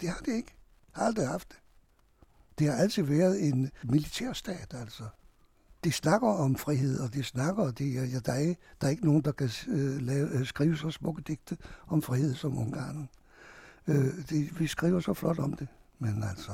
Det 0.00 0.08
har 0.08 0.18
det 0.18 0.34
ikke. 0.34 0.54
Har 0.92 1.02
aldrig 1.02 1.28
haft 1.28 1.48
det. 1.48 1.58
Det 2.58 2.66
har 2.66 2.74
altid 2.74 3.02
været 3.02 3.48
en 3.48 3.70
militærstat, 3.84 4.74
altså 4.74 5.04
de 5.86 5.92
snakker 5.92 6.28
om 6.28 6.56
frihed, 6.56 7.00
og 7.00 7.14
de 7.14 7.22
snakker, 7.22 7.70
de, 7.70 7.84
ja, 7.84 8.18
der, 8.18 8.32
er, 8.32 8.54
der 8.80 8.86
er 8.86 8.90
ikke 8.90 9.04
nogen, 9.04 9.22
der 9.22 9.32
kan 9.32 9.50
øh, 9.68 10.02
lave, 10.02 10.28
øh, 10.28 10.46
skrive 10.46 10.76
så 10.76 10.90
smukke 10.90 11.22
digte 11.22 11.56
om 11.86 12.02
frihed 12.02 12.34
som 12.34 12.58
Ungarn. 12.58 13.08
Øh, 13.88 14.28
de, 14.30 14.50
vi 14.58 14.66
skriver 14.66 15.00
så 15.00 15.14
flot 15.14 15.38
om 15.38 15.52
det, 15.52 15.68
men 15.98 16.22
altså... 16.22 16.52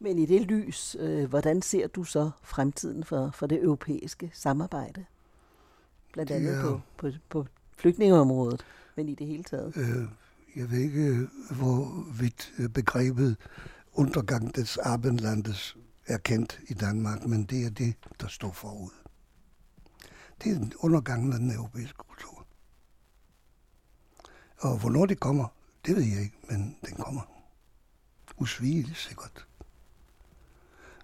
Men 0.00 0.18
i 0.18 0.26
det 0.26 0.42
lys, 0.42 0.96
øh, 1.00 1.28
hvordan 1.28 1.62
ser 1.62 1.86
du 1.86 2.04
så 2.04 2.30
fremtiden 2.42 3.04
for, 3.04 3.30
for 3.30 3.46
det 3.46 3.62
europæiske 3.62 4.30
samarbejde? 4.34 5.04
Blandt 6.12 6.30
andet 6.30 6.54
er, 6.54 6.62
på, 6.62 6.80
på, 6.96 7.10
på 7.28 7.46
flygtningeområdet, 7.76 8.64
men 8.96 9.08
i 9.08 9.14
det 9.14 9.26
hele 9.26 9.44
taget. 9.44 9.76
Øh, 9.76 10.08
jeg 10.56 10.70
ved 10.70 10.78
ikke, 10.78 11.28
hvor 11.50 12.04
vidt 12.20 12.52
øh, 12.58 12.68
begrebet 12.68 13.36
undergang 13.92 14.54
des 14.54 14.78
Abendlandes 14.78 15.76
er 16.06 16.18
kendt 16.18 16.60
i 16.68 16.74
Danmark, 16.74 17.26
men 17.26 17.44
det 17.44 17.66
er 17.66 17.70
det, 17.70 17.94
der 18.20 18.28
står 18.28 18.52
forud. 18.52 18.90
Det 20.44 20.52
er 20.52 20.70
undergangen 20.78 21.32
af 21.32 21.38
den 21.38 21.50
europæiske 21.50 21.98
kultur. 21.98 22.37
Og 24.58 24.78
hvornår 24.78 25.06
det 25.06 25.20
kommer, 25.20 25.46
det 25.86 25.96
ved 25.96 26.02
jeg 26.02 26.22
ikke, 26.22 26.38
men 26.48 26.76
den 26.86 26.96
kommer. 26.96 27.22
Usvigeligt 28.36 28.98
sikkert. 28.98 29.46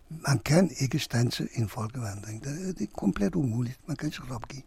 Man 0.08 0.38
kan 0.38 0.70
ikke 0.80 0.98
stanse 0.98 1.48
en 1.54 1.68
folkevandring. 1.68 2.44
Det 2.44 2.68
er 2.68 2.72
det 2.72 2.82
er 2.82 2.92
komplet 2.92 3.34
umuligt. 3.34 3.80
Man 3.86 3.96
kan 3.96 4.06
ikke 4.06 4.34
opgive. 4.34 4.62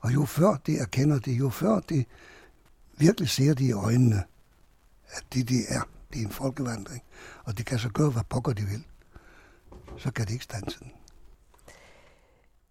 Og 0.00 0.14
jo 0.14 0.24
før 0.24 0.56
det 0.66 0.80
erkender 0.80 1.18
det, 1.18 1.38
jo 1.38 1.50
før 1.50 1.80
det 1.80 2.06
virkelig 2.98 3.28
ser 3.28 3.54
det 3.54 3.64
i 3.64 3.72
øjnene, 3.72 4.24
at 5.08 5.24
det 5.32 5.48
det 5.48 5.64
er, 5.68 5.82
det 6.12 6.22
er 6.22 6.26
en 6.26 6.32
folkevandring, 6.32 7.02
og 7.44 7.58
det 7.58 7.66
kan 7.66 7.78
så 7.78 7.88
gøre, 7.88 8.10
hvad 8.10 8.22
pokker 8.28 8.52
de 8.52 8.62
vil. 8.62 8.84
Så 9.98 10.10
kan 10.12 10.26
det 10.26 10.32
ikke 10.32 10.44
stanse 10.44 10.78
den. 10.80 10.92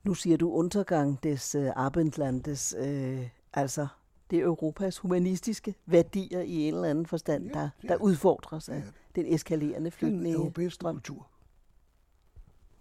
Nu 0.04 0.14
siger 0.14 0.38
du 0.38 0.52
undergang 0.52 1.24
des 1.24 1.56
øh, 1.56 1.72
Abendlandes, 1.76 2.76
uh, 2.80 3.26
altså 3.56 3.88
det 4.30 4.40
er 4.40 4.44
Europas 4.44 4.98
humanistiske 4.98 5.76
værdier 5.86 6.42
i 6.42 6.56
en 6.56 6.74
eller 6.74 6.90
anden 6.90 7.06
forstand, 7.06 7.50
der, 7.50 7.70
ja, 7.84 7.88
der 7.88 7.96
udfordres 7.96 8.70
af 8.70 8.84
den 9.16 9.34
eskalerende 9.34 9.92
flygtninge. 9.92 10.26
Den 10.26 10.36
europæiske 10.36 10.84
kultur. 10.84 11.28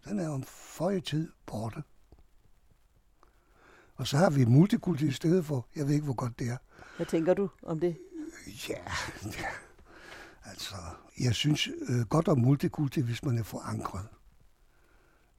Den 0.04 0.18
er 0.18 0.28
om 0.28 0.42
for 0.42 1.00
tid 1.00 1.32
borte. 1.46 1.82
Og 3.94 4.06
så 4.06 4.16
har 4.16 4.30
vi 4.30 4.44
multikultur 4.44 5.08
i 5.08 5.12
stedet 5.12 5.44
for, 5.44 5.66
jeg 5.76 5.86
ved 5.86 5.94
ikke, 5.94 6.04
hvor 6.04 6.14
godt 6.14 6.38
det 6.38 6.48
er. 6.48 6.56
Hvad 6.96 7.06
tænker 7.06 7.34
du 7.34 7.48
om 7.62 7.80
det? 7.80 7.96
Ja, 8.68 8.82
ja. 9.24 9.46
Altså, 10.44 10.74
jeg 11.20 11.34
synes 11.34 11.68
øh, 11.88 12.06
godt 12.08 12.28
om 12.28 12.38
multikulti, 12.38 13.00
hvis 13.00 13.24
man 13.24 13.38
er 13.38 13.42
forankret 13.42 14.06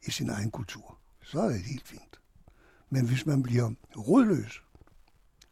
i 0.08 0.12
sin 0.12 0.30
egen 0.30 0.52
kultur. 0.52 0.98
Så 1.24 1.40
er 1.40 1.50
det 1.50 1.62
helt 1.62 1.88
fint. 1.88 2.20
Men 2.90 3.08
hvis 3.08 3.26
man 3.26 3.44
bliver 3.44 3.72
rådløs 3.98 4.65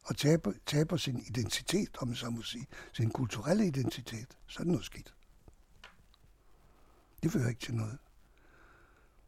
og 0.04 0.18
taber, 0.18 0.52
taber 0.66 0.98
sin 0.98 1.24
identitet, 1.28 1.98
om 1.98 2.08
man 2.08 2.16
så 2.16 2.30
må 2.30 2.42
sige, 2.42 2.68
sin 2.94 3.10
kulturelle 3.10 3.68
identitet, 3.68 4.38
så 4.48 4.60
er 4.60 4.64
det 4.64 4.72
noget 4.72 4.86
skidt. 4.86 5.14
Det 7.24 7.32
fører 7.32 7.50
ikke 7.50 7.62
til 7.62 7.76
noget. 7.76 7.98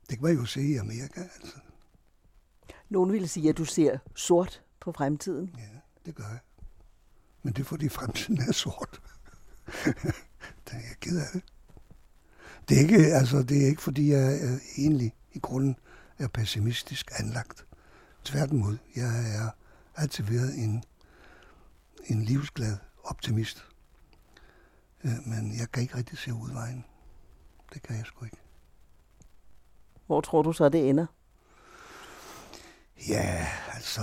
Det 0.10 0.18
kan 0.18 0.28
man 0.28 0.36
jo 0.36 0.46
se 0.46 0.62
i 0.62 0.76
Amerika, 0.76 1.22
altså. 1.22 1.58
Nogen 2.90 3.12
ville 3.12 3.28
sige, 3.28 3.50
at 3.50 3.58
du 3.58 3.66
ser 3.66 3.98
sort 4.16 4.64
på 4.80 4.92
fremtiden. 4.92 5.56
Ja, 5.58 5.80
det 6.06 6.16
gør 6.16 6.28
jeg. 6.28 6.40
Men 7.44 7.54
det 7.54 7.62
er 7.62 7.66
fordi 7.66 7.90
fremtiden 7.90 8.42
er 8.42 8.52
sort. 8.52 9.02
det 10.66 10.74
er 10.74 10.78
jeg 10.78 10.96
ked 11.00 11.18
af 11.18 11.28
det. 11.34 11.44
Det 12.70 12.78
er 12.78 12.82
ikke, 12.82 12.98
altså, 12.98 13.44
det 13.44 13.64
er 13.64 13.68
ikke 13.68 13.82
fordi 13.82 14.12
jeg 14.12 14.44
er 14.44 14.60
egentlig 14.78 15.16
i 15.32 15.40
grunden 15.40 15.76
er 16.18 16.28
pessimistisk 16.28 17.12
anlagt. 17.20 17.66
Tværtimod, 18.24 18.78
jeg 18.96 19.36
er 19.36 19.50
altid 19.96 20.24
været 20.24 20.56
en, 20.58 20.84
en 22.06 22.24
livsglad 22.24 22.78
optimist. 23.04 23.66
Øh, 25.04 25.12
men 25.26 25.58
jeg 25.60 25.72
kan 25.72 25.84
ikke 25.84 25.98
rigtig 25.98 26.18
se 26.18 26.34
udvejen. 26.34 26.86
Det 27.74 27.84
kan 27.84 27.98
jeg 27.98 28.06
sgu 28.06 28.26
ikke. 28.26 28.38
Hvor 30.06 30.22
tror 30.22 30.42
du 30.42 30.54
så, 30.54 30.70
det 30.70 30.90
ender? 30.90 31.06
Ja, 33.08 33.48
altså, 33.74 34.02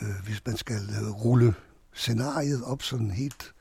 øh, 0.00 0.24
hvis 0.24 0.46
man 0.46 0.56
skal 0.56 0.82
øh, 1.02 1.10
rulle 1.10 1.54
scenariet 1.92 2.64
op 2.64 2.82
sådan 2.82 3.10
helt 3.10 3.54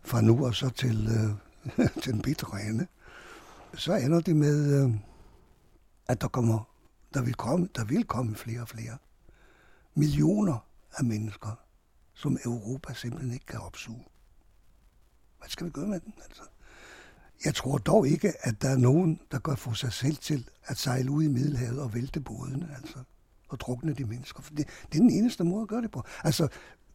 fra 0.00 0.20
nu 0.20 0.46
og 0.46 0.54
så 0.54 0.70
til, 0.70 1.08
øh, 1.08 1.88
til 2.02 2.12
den 2.12 2.22
bitre 2.22 2.62
ende, 2.62 2.86
så 3.74 3.94
ender 3.94 4.20
det 4.20 4.36
med, 4.36 4.84
øh, 4.84 4.94
at 6.08 6.20
der 6.20 6.28
kommer, 6.28 6.68
der 7.14 7.22
vil 7.22 7.34
komme, 7.34 7.68
der 7.74 7.84
vil 7.84 8.04
komme 8.04 8.36
flere 8.36 8.60
og 8.60 8.68
flere 8.68 8.98
millioner 9.94 10.67
af 10.96 11.04
mennesker, 11.04 11.60
som 12.14 12.38
Europa 12.44 12.94
simpelthen 12.94 13.32
ikke 13.32 13.46
kan 13.46 13.60
opsuge. 13.60 14.04
Hvad 15.38 15.48
skal 15.48 15.66
vi 15.66 15.70
gøre 15.70 15.86
med 15.86 16.00
den? 16.00 16.14
Altså? 16.24 16.42
Jeg 17.44 17.54
tror 17.54 17.78
dog 17.78 18.08
ikke, 18.08 18.32
at 18.40 18.62
der 18.62 18.68
er 18.68 18.76
nogen, 18.76 19.20
der 19.30 19.38
gør 19.38 19.54
for 19.54 19.72
sig 19.72 19.92
selv 19.92 20.16
til 20.16 20.48
at 20.64 20.76
sejle 20.76 21.10
ud 21.10 21.24
i 21.24 21.28
Middelhavet 21.28 21.80
og 21.80 21.94
vælte 21.94 22.20
bådene, 22.20 22.74
altså, 22.76 22.98
og 23.48 23.60
drukne 23.60 23.94
de 23.94 24.04
mennesker. 24.04 24.42
For 24.42 24.54
det, 24.54 24.68
det 24.92 24.98
er 24.98 25.02
den 25.02 25.10
eneste 25.10 25.44
måde 25.44 25.62
at 25.62 25.68
gøre 25.68 25.82
det 25.82 25.90
på. 25.90 26.02
Altså, 26.24 26.48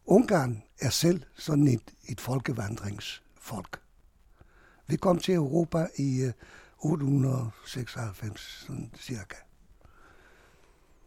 Ungarn 0.06 0.62
er 0.80 0.90
selv 0.90 1.22
sådan 1.34 1.68
et, 1.68 1.94
et 2.08 2.20
folkevandringsfolk. 2.20 3.80
Vi 4.86 4.96
kom 4.96 5.18
til 5.18 5.34
Europa 5.34 5.88
i 5.96 6.20
øh, 6.20 6.32
896, 6.78 8.64
sådan 8.66 8.90
cirka. 8.96 9.36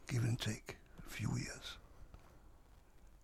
Give 0.07 0.27
and 0.27 0.37
take, 0.37 0.77
few 1.07 1.37
years. 1.37 1.76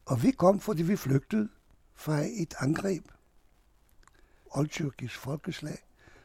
Og 0.05 0.23
vi 0.23 0.31
kom, 0.31 0.59
fordi 0.59 0.83
vi 0.83 0.95
flygtede 0.95 1.49
fra 1.95 2.19
et 2.21 2.53
angreb, 2.59 3.03
oldtyrkisk 4.45 5.15
folkeslag, 5.15 5.77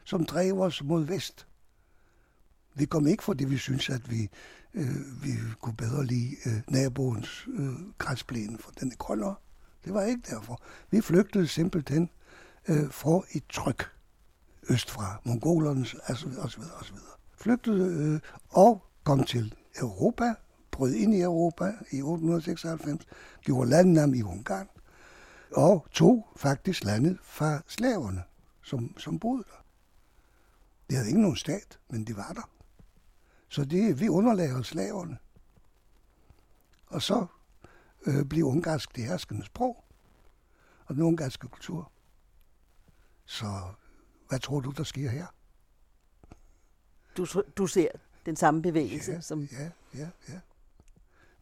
som 0.03 0.25
drev 0.25 0.59
os 0.59 0.83
mod 0.83 1.03
vest. 1.03 1.47
Vi 2.75 2.85
kom 2.85 3.07
ikke, 3.07 3.23
fordi 3.23 3.45
vi 3.45 3.57
synes, 3.57 3.89
at 3.89 4.11
vi, 4.11 4.29
øh, 4.73 5.23
vi 5.23 5.29
kunne 5.61 5.75
bedre 5.75 6.05
lide 6.05 6.35
øh, 6.45 6.61
naboens 6.67 7.47
øh, 7.47 7.73
græsplæne, 7.97 8.57
for 8.57 8.71
den 8.71 8.91
er 8.91 8.95
grønnere. 8.95 9.35
Det 9.85 9.93
var 9.93 10.03
ikke 10.03 10.21
derfor. 10.29 10.61
Vi 10.91 11.01
flygtede 11.01 11.47
simpelthen 11.47 12.09
øh, 12.67 12.89
for 12.89 13.25
et 13.31 13.43
tryk 13.49 13.91
østfra, 14.69 15.21
mongolernes 15.25 15.95
altså, 16.07 16.27
osv. 16.27 16.39
osv. 16.39 16.61
osv. 16.79 16.95
Flygtede 17.37 18.13
øh, 18.13 18.19
og 18.49 18.85
kom 19.03 19.23
til 19.23 19.55
Europa, 19.79 20.33
brød 20.79 20.93
ind 20.93 21.13
i 21.13 21.21
Europa 21.21 21.73
i 21.91 22.01
896, 22.01 23.07
gjorde 23.41 23.69
landnam 23.69 24.13
i 24.13 24.23
Ungarn, 24.23 24.69
og 25.51 25.87
tog 25.91 26.27
faktisk 26.35 26.83
landet 26.83 27.17
fra 27.23 27.61
slaverne, 27.67 28.23
som, 28.63 28.97
som 28.97 29.19
boede 29.19 29.43
der. 29.43 29.65
Det 30.89 30.97
havde 30.97 31.07
ikke 31.09 31.21
nogen 31.21 31.35
stat, 31.35 31.79
men 31.89 32.07
de 32.07 32.17
var 32.17 32.33
der. 32.33 32.49
Så 33.49 33.65
det, 33.65 33.99
vi 33.99 34.09
underlagde 34.09 34.63
slaverne. 34.63 35.17
Og 36.87 37.01
så 37.01 37.25
øh, 38.05 38.25
blev 38.25 38.45
ungarsk 38.45 38.95
det 38.95 39.03
herskende 39.03 39.45
sprog, 39.45 39.83
og 40.85 40.95
den 40.95 41.03
ungarske 41.03 41.47
kultur. 41.47 41.91
Så 43.25 43.45
hvad 44.29 44.39
tror 44.39 44.59
du, 44.59 44.71
der 44.71 44.83
sker 44.83 45.09
her? 45.09 45.27
Du, 47.17 47.25
du 47.57 47.67
ser 47.67 47.89
den 48.25 48.35
samme 48.35 48.61
bevægelse? 48.61 49.11
Ja, 49.11 49.21
som... 49.21 49.43
ja, 49.43 49.69
ja, 49.95 50.09
ja. 50.29 50.39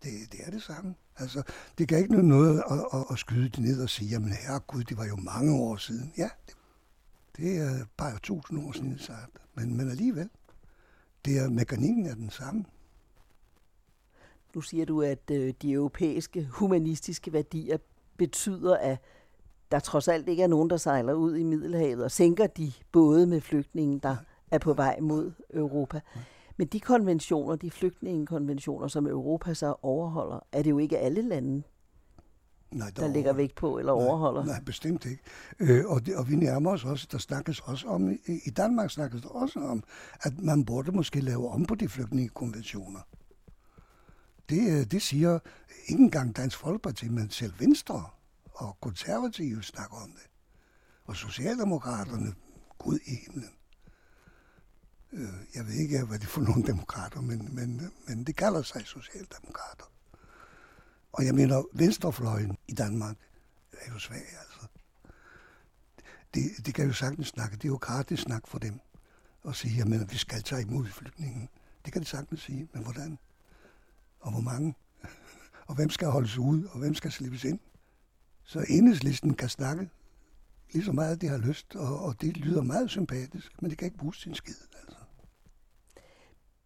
Det, 0.03 0.11
det 0.31 0.39
er 0.43 0.51
det 0.51 0.63
samme. 0.63 0.95
Altså, 1.17 1.43
det 1.77 1.87
kan 1.87 1.97
ikke 1.97 2.11
nytte 2.11 2.27
noget 2.27 2.63
at, 2.71 2.79
at, 2.93 3.05
at 3.11 3.19
skyde 3.19 3.49
det 3.49 3.59
ned 3.59 3.83
og 3.83 3.89
sige, 3.89 4.09
jamen 4.09 4.31
herregud, 4.31 4.83
det 4.83 4.97
var 4.97 5.05
jo 5.05 5.15
mange 5.15 5.53
år 5.53 5.75
siden. 5.75 6.13
Ja, 6.17 6.29
det, 6.47 6.55
det 7.37 7.57
er 7.57 7.85
bare 7.97 8.19
tusind 8.23 8.67
år 8.67 8.71
siden, 8.71 8.99
sagt. 8.99 9.31
Men, 9.55 9.77
men 9.77 9.89
alligevel, 9.89 10.29
det 11.25 11.37
er, 11.37 11.49
mekanikken 11.49 12.05
er 12.05 12.15
den 12.15 12.29
samme. 12.29 12.65
Nu 14.55 14.61
siger 14.61 14.85
du, 14.85 15.01
at 15.01 15.31
øh, 15.31 15.53
de 15.61 15.71
europæiske 15.71 16.45
humanistiske 16.51 17.33
værdier 17.33 17.77
betyder, 18.17 18.77
at 18.77 18.97
der 19.71 19.79
trods 19.79 20.07
alt 20.07 20.29
ikke 20.29 20.43
er 20.43 20.47
nogen, 20.47 20.69
der 20.69 20.77
sejler 20.77 21.13
ud 21.13 21.35
i 21.35 21.43
Middelhavet 21.43 22.03
og 22.03 22.11
sænker 22.11 22.47
de 22.47 22.71
både 22.91 23.27
med 23.27 23.41
flygtninge, 23.41 23.99
der 23.99 24.15
er 24.51 24.57
på 24.57 24.73
vej 24.73 24.99
mod 24.99 25.31
Europa. 25.53 25.99
Men 26.57 26.67
de 26.67 26.79
konventioner, 26.79 27.55
de 27.55 27.71
flygtningekonventioner, 27.71 28.87
som 28.87 29.07
Europa 29.07 29.53
så 29.53 29.75
overholder, 29.81 30.39
er 30.51 30.61
det 30.61 30.69
jo 30.69 30.77
ikke 30.77 30.97
alle 30.97 31.21
lande, 31.21 31.63
Nej, 32.71 32.89
der, 32.95 33.01
der 33.01 33.13
lægger 33.13 33.33
vægt 33.33 33.55
på 33.55 33.77
eller 33.77 33.95
nej, 33.95 34.05
overholder. 34.05 34.45
Nej, 34.45 34.59
bestemt 34.59 35.05
ikke. 35.05 35.23
Øh, 35.59 35.85
og, 35.85 36.05
det, 36.05 36.15
og 36.15 36.29
vi 36.29 36.35
nærmer 36.35 36.71
os 36.71 36.85
også, 36.85 37.07
der 37.11 37.17
snakkes 37.17 37.59
også 37.59 37.87
om, 37.87 38.11
i, 38.11 38.17
i 38.45 38.49
Danmark 38.49 38.91
snakkes 38.91 39.21
der 39.21 39.29
også 39.29 39.59
om, 39.59 39.83
at 40.21 40.39
man 40.39 40.65
burde 40.65 40.91
måske 40.91 41.21
lave 41.21 41.49
om 41.49 41.65
på 41.65 41.75
de 41.75 41.89
flygtningekonventioner. 41.89 42.99
Det, 44.49 44.79
øh, 44.79 44.85
det 44.91 45.01
siger 45.01 45.39
ikke 45.87 46.03
engang 46.03 46.35
Dansk 46.35 46.57
Folkeparti, 46.57 47.09
men 47.09 47.29
selv 47.29 47.53
Venstre 47.59 48.05
og 48.53 48.77
konservative 48.81 49.63
snakker 49.63 49.95
om 49.95 50.11
det. 50.11 50.29
Og 51.05 51.15
Socialdemokraterne, 51.15 52.33
Gud 52.77 52.99
i 53.05 53.15
himlen. 53.25 53.56
Øh, 55.13 55.29
jeg 55.55 55.65
ved 55.65 55.73
ikke, 55.73 56.05
hvad 56.05 56.19
det 56.19 56.25
er 56.25 56.29
for 56.29 56.41
nogle 56.41 56.67
demokrater, 56.67 57.21
men, 57.21 57.55
men, 57.55 57.91
men 58.07 58.23
det 58.23 58.35
kalder 58.35 58.61
sig 58.61 58.81
socialdemokrater. 58.85 59.91
Og 61.13 61.25
jeg 61.25 61.35
mener, 61.35 61.63
venstrefløjen 61.73 62.57
i 62.67 62.73
Danmark 62.73 63.15
er 63.71 63.93
jo 63.93 63.99
svag, 63.99 64.25
altså. 64.39 64.67
Det, 66.33 66.65
det 66.65 66.73
kan 66.73 66.85
jo 66.85 66.93
sagtens 66.93 67.27
snakke. 67.27 67.55
Det 67.55 67.63
er 67.63 67.67
jo 67.67 67.75
gratis 67.75 68.19
snak 68.19 68.47
for 68.47 68.59
dem. 68.59 68.79
Og 69.43 69.55
sige, 69.55 69.81
at 69.81 70.11
vi 70.11 70.17
skal 70.17 70.43
tage 70.43 70.61
imod 70.61 70.85
flygtningen. 70.85 71.49
Det 71.85 71.93
kan 71.93 72.01
de 72.01 72.07
sagtens 72.07 72.41
sige, 72.41 72.69
men 72.73 72.83
hvordan? 72.83 73.17
Og 74.19 74.31
hvor 74.31 74.41
mange? 74.41 74.75
og 75.67 75.75
hvem 75.75 75.89
skal 75.89 76.07
holdes 76.07 76.37
ude, 76.37 76.69
og 76.71 76.79
hvem 76.79 76.95
skal 76.95 77.11
slippes 77.11 77.43
ind? 77.43 77.59
Så 78.43 78.65
enhedslisten 78.69 79.33
kan 79.33 79.49
snakke 79.49 79.89
lige 80.73 80.85
så 80.85 80.91
meget, 80.91 81.21
de 81.21 81.27
har 81.27 81.37
lyst, 81.37 81.75
og, 81.75 81.99
og 81.99 82.21
det 82.21 82.37
lyder 82.37 82.61
meget 82.61 82.89
sympatisk, 82.89 83.61
men 83.61 83.69
det 83.69 83.77
kan 83.77 83.85
ikke 83.85 83.97
bruges 83.97 84.19
til 84.19 84.29
en 84.29 84.35
skid. 84.35 84.55
Altså. 84.81 84.96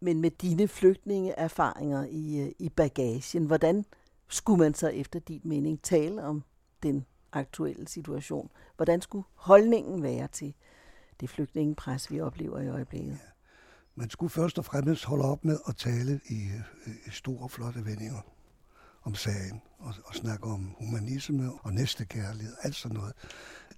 Men 0.02 0.20
med 0.20 0.30
dine 0.30 0.68
flygtningeerfaringer 0.68 2.06
i, 2.10 2.40
øh, 2.40 2.52
i 2.58 2.68
bagagen, 2.68 3.46
hvordan 3.46 3.84
skulle 4.28 4.58
man 4.58 4.74
så 4.74 4.88
efter 4.88 5.18
din 5.18 5.40
mening 5.44 5.82
tale 5.82 6.24
om 6.24 6.44
den 6.82 7.06
aktuelle 7.32 7.88
situation? 7.88 8.50
Hvordan 8.76 9.00
skulle 9.00 9.24
holdningen 9.34 10.02
være 10.02 10.28
til 10.28 10.54
det 11.20 11.30
flygtningepres, 11.30 12.10
vi 12.10 12.20
oplever 12.20 12.60
i 12.60 12.68
øjeblikket? 12.68 13.12
Ja. 13.12 13.30
Man 13.94 14.10
skulle 14.10 14.30
først 14.30 14.58
og 14.58 14.64
fremmest 14.64 15.04
holde 15.04 15.24
op 15.24 15.44
med 15.44 15.58
at 15.68 15.76
tale 15.76 16.20
i, 16.28 16.42
øh, 16.86 16.94
i 17.06 17.10
store, 17.10 17.48
flotte 17.48 17.84
vendinger 17.84 18.20
om 19.02 19.14
sagen, 19.14 19.62
og, 19.78 19.94
og 20.04 20.14
snakke 20.14 20.44
om 20.44 20.74
humanisme 20.78 21.52
og 21.62 21.72
næstekærlighed, 21.72 22.54
alt 22.62 22.74
sådan 22.74 22.96
noget. 22.96 23.14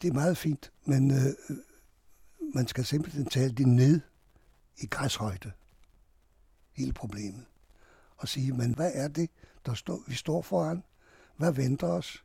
Det 0.03 0.09
er 0.09 0.15
meget 0.15 0.37
fint, 0.37 0.73
men 0.85 1.11
øh, 1.11 1.27
øh 1.49 1.57
man 2.55 2.67
skal 2.67 2.85
simpelthen 2.85 3.27
tale 3.27 3.53
det 3.53 3.67
ned 3.67 4.01
i 4.79 4.87
græshøjde, 4.87 5.53
hele 6.75 6.93
problemet, 6.93 7.45
og 8.17 8.29
sige, 8.29 8.53
men 8.53 8.75
hvad 8.75 8.91
er 8.95 9.09
det, 9.09 9.31
der 9.67 9.75
står, 9.75 10.03
vi 10.07 10.15
står 10.15 10.43
foran? 10.43 10.83
Hvad 11.37 11.53
venter 11.53 11.87
os? 11.87 12.25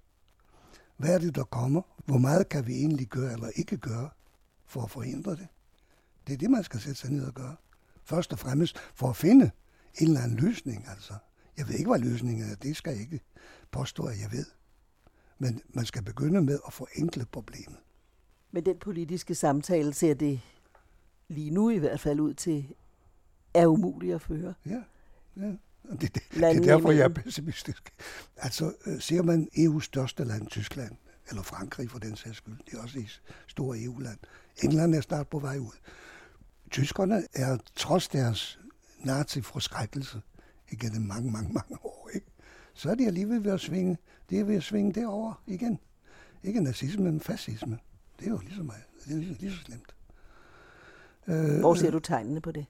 Hvad 0.97 1.13
er 1.13 1.19
det, 1.19 1.35
der 1.35 1.43
kommer? 1.43 1.81
Hvor 2.05 2.17
meget 2.17 2.49
kan 2.49 2.67
vi 2.67 2.73
egentlig 2.73 3.07
gøre 3.07 3.33
eller 3.33 3.49
ikke 3.55 3.77
gøre 3.77 4.09
for 4.65 4.81
at 4.81 4.91
forhindre 4.91 5.31
det? 5.31 5.47
Det 6.27 6.33
er 6.33 6.37
det, 6.37 6.51
man 6.51 6.63
skal 6.63 6.79
sætte 6.79 6.99
sig 6.99 7.11
ned 7.11 7.25
og 7.25 7.33
gøre. 7.33 7.55
Først 8.03 8.33
og 8.33 8.39
fremmest 8.39 8.77
for 8.95 9.09
at 9.09 9.15
finde 9.15 9.51
en 9.99 10.07
eller 10.07 10.21
anden 10.21 10.37
løsning, 10.37 10.85
altså. 10.87 11.13
Jeg 11.57 11.67
ved 11.67 11.75
ikke, 11.75 11.89
hvad 11.89 11.99
løsningen 11.99 12.51
er. 12.51 12.55
Det 12.55 12.75
skal 12.75 12.91
jeg 12.91 13.01
ikke 13.01 13.19
påstå, 13.71 14.05
at 14.05 14.19
jeg 14.19 14.31
ved. 14.31 14.45
Men 15.37 15.61
man 15.69 15.85
skal 15.85 16.03
begynde 16.03 16.41
med 16.41 16.59
at 16.67 16.73
forenkle 16.73 17.25
problemet. 17.25 17.77
Men 18.51 18.65
den 18.65 18.77
politiske 18.79 19.35
samtale 19.35 19.93
ser 19.93 20.13
det 20.13 20.41
lige 21.27 21.51
nu 21.51 21.69
i 21.69 21.77
hvert 21.77 21.99
fald 21.99 22.19
ud 22.19 22.33
til, 22.33 22.75
er 23.53 23.67
umuligt 23.67 24.15
at 24.15 24.21
føre. 24.21 24.53
Ja, 24.65 24.81
ja. 25.37 25.51
Det, 25.91 26.01
det, 26.01 26.23
det 26.33 26.43
er 26.43 26.61
derfor, 26.61 26.91
jeg 26.91 27.03
er 27.03 27.09
pessimistisk. 27.09 27.93
Altså, 28.37 28.73
øh, 28.85 29.01
ser 29.01 29.21
man 29.21 29.49
EU's 29.57 29.81
største 29.81 30.23
land, 30.23 30.47
Tyskland, 30.47 30.91
eller 31.29 31.43
Frankrig 31.43 31.89
for 31.89 31.99
den 31.99 32.15
sags 32.15 32.37
skyld, 32.37 32.57
det 32.65 32.73
er 32.73 32.81
også 32.81 32.99
et 32.99 33.21
stort 33.47 33.77
EU-land. 33.79 34.17
England 34.63 34.95
er 34.95 35.01
snart 35.01 35.27
på 35.27 35.39
vej 35.39 35.57
ud. 35.57 35.77
Tyskerne 36.71 37.23
er 37.33 37.57
trods 37.75 38.07
deres 38.07 38.59
nazi-forskrækkelse 39.03 40.21
igennem 40.71 41.01
mange, 41.01 41.31
mange, 41.31 41.53
mange 41.53 41.85
år, 41.85 42.09
ikke? 42.13 42.27
så 42.73 42.89
er 42.89 42.95
de 42.95 43.07
alligevel 43.07 43.43
ved 43.43 43.51
at 43.51 43.59
svinge, 43.59 43.97
det 44.29 44.39
er 44.39 44.43
ved 44.43 44.55
at 44.55 44.63
svinge 44.63 44.93
derover 44.93 45.43
igen. 45.47 45.79
Ikke 46.43 46.61
nazisme, 46.61 47.03
men 47.03 47.21
fascisme. 47.21 47.79
Det 48.19 48.27
er 48.27 48.31
jo 48.31 48.37
lige 48.37 48.55
så, 48.55 48.63
meget, 48.63 48.83
det 49.05 49.13
er 49.13 49.17
lige, 49.17 49.33
lige 49.33 49.51
så 49.51 49.57
slemt. 49.57 49.95
Hvor 51.59 51.73
ser 51.73 51.91
du 51.91 51.99
tegnene 51.99 52.41
på 52.41 52.51
det? 52.51 52.65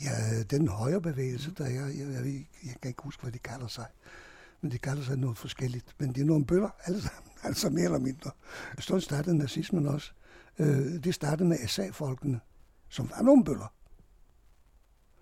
Ja, 0.00 0.42
den 0.42 0.68
højre 0.68 1.00
bevægelse, 1.00 1.50
der 1.50 1.64
er, 1.64 1.70
jeg, 1.70 1.98
jeg, 1.98 2.24
jeg, 2.24 2.46
jeg 2.64 2.74
kan 2.82 2.88
ikke 2.88 3.02
huske, 3.02 3.22
hvad 3.22 3.32
de 3.32 3.38
kalder 3.38 3.66
sig. 3.66 3.86
Men 4.60 4.70
de 4.70 4.78
kalder 4.78 5.02
sig 5.02 5.16
noget 5.16 5.38
forskelligt. 5.38 5.94
Men 5.98 6.14
de 6.14 6.20
er 6.20 6.24
nogle 6.24 6.46
bøller, 6.46 6.70
alle 6.84 7.02
sammen, 7.02 7.32
altså 7.42 7.70
mere 7.70 7.84
eller 7.84 7.98
mindre. 7.98 8.30
Sådan 8.78 9.00
startede 9.00 9.38
nazismen 9.38 9.86
også. 9.86 10.12
Øh, 10.58 11.04
det 11.04 11.14
startede 11.14 11.48
med 11.48 11.68
SA-folkene, 11.68 12.40
som 12.88 13.10
var 13.10 13.22
nogle 13.22 13.44
bøller. 13.44 13.72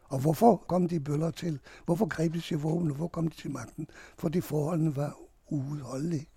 Og 0.05 0.19
hvorfor 0.19 0.57
kom 0.57 0.89
de 0.89 1.01
bøller 1.01 1.31
til? 1.31 1.61
Hvorfor 1.85 2.07
greb 2.07 2.33
de 2.33 2.41
til 2.41 2.59
våben? 2.59 2.91
Hvor 2.91 3.09
kom 3.09 3.29
de 3.29 3.37
til 3.37 3.51
magten? 3.51 3.89
Fordi 4.19 4.41
forholdene 4.41 4.97
var 4.97 5.17
uudholdelige. 5.49 6.29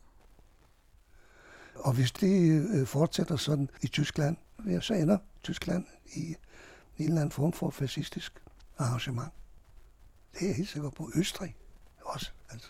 Og 1.75 1.93
hvis 1.93 2.11
det 2.11 2.61
øh, 2.69 2.87
fortsætter 2.87 3.35
sådan 3.35 3.69
i 3.81 3.87
Tyskland, 3.87 4.37
ja, 4.67 4.79
så 4.79 4.93
ender 4.93 5.17
Tyskland 5.43 5.85
i 6.15 6.35
en 6.97 7.05
eller 7.05 7.21
anden 7.21 7.31
form 7.31 7.53
for 7.53 7.69
fascistisk 7.69 8.33
arrangement. 8.77 9.31
Det 10.33 10.41
er 10.41 10.47
jeg 10.47 10.55
helt 10.55 10.69
sikker 10.69 10.89
på. 10.89 11.11
Østrig 11.15 11.55
også, 12.05 12.31
altså. 12.49 12.69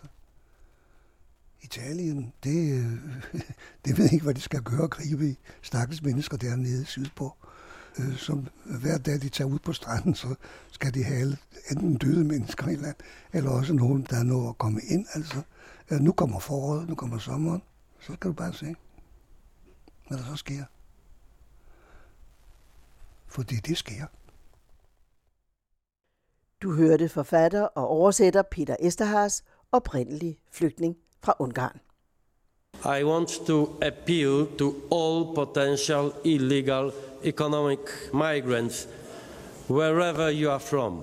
Italien, 1.61 2.33
det, 2.43 2.73
øh, 2.73 2.91
det 3.85 3.97
ved 3.97 4.03
jeg 4.03 4.13
ikke, 4.13 4.23
hvad 4.23 4.33
de 4.33 4.41
skal 4.41 4.61
gøre, 4.61 4.87
gribe 4.87 5.29
i 5.29 5.37
stakkels 5.61 6.01
mennesker 6.01 6.37
dernede 6.37 6.85
sydpå. 6.85 7.35
Øh, 7.99 8.17
som 8.17 8.47
hver 8.65 8.97
dag 8.97 9.21
de 9.21 9.29
tager 9.29 9.47
ud 9.47 9.59
på 9.59 9.73
stranden, 9.73 10.15
så 10.15 10.35
skal 10.71 10.93
de 10.93 11.03
have 11.03 11.37
enten 11.71 11.97
døde 11.97 12.23
mennesker 12.23 12.67
i 12.67 12.75
land, 12.75 12.95
eller 13.33 13.49
også 13.49 13.73
nogen, 13.73 14.07
der 14.09 14.17
er 14.17 14.23
nået 14.23 14.49
at 14.49 14.57
komme 14.57 14.81
ind. 14.81 15.05
Altså, 15.13 15.41
øh, 15.91 15.99
nu 15.99 16.11
kommer 16.11 16.39
foråret, 16.39 16.89
nu 16.89 16.95
kommer 16.95 17.17
sommeren, 17.17 17.61
så 17.99 18.07
kan 18.07 18.31
du 18.31 18.33
bare 18.33 18.53
se 18.53 18.75
hvad 20.07 20.17
der 20.17 20.23
så 20.23 20.35
sker. 20.35 20.63
Fordi 23.27 23.55
det 23.55 23.77
sker. 23.77 24.05
Du 26.61 26.73
hørte 26.73 27.09
forfatter 27.09 27.61
og 27.61 27.87
oversætter 27.87 28.41
Peter 28.41 28.75
Esterhars, 28.79 29.43
oprindelig 29.71 30.39
flygtning 30.51 30.97
fra 31.23 31.33
Ungarn. 31.39 31.79
I 32.85 33.03
want 33.03 33.29
to 33.47 33.79
appeal 33.81 34.47
to 34.57 34.73
all 34.91 35.35
potential 35.35 36.11
illegal 36.23 36.91
economic 37.23 37.79
migrants, 38.13 38.87
wherever 39.69 40.29
you 40.41 40.51
are 40.51 40.59
from. 40.59 41.01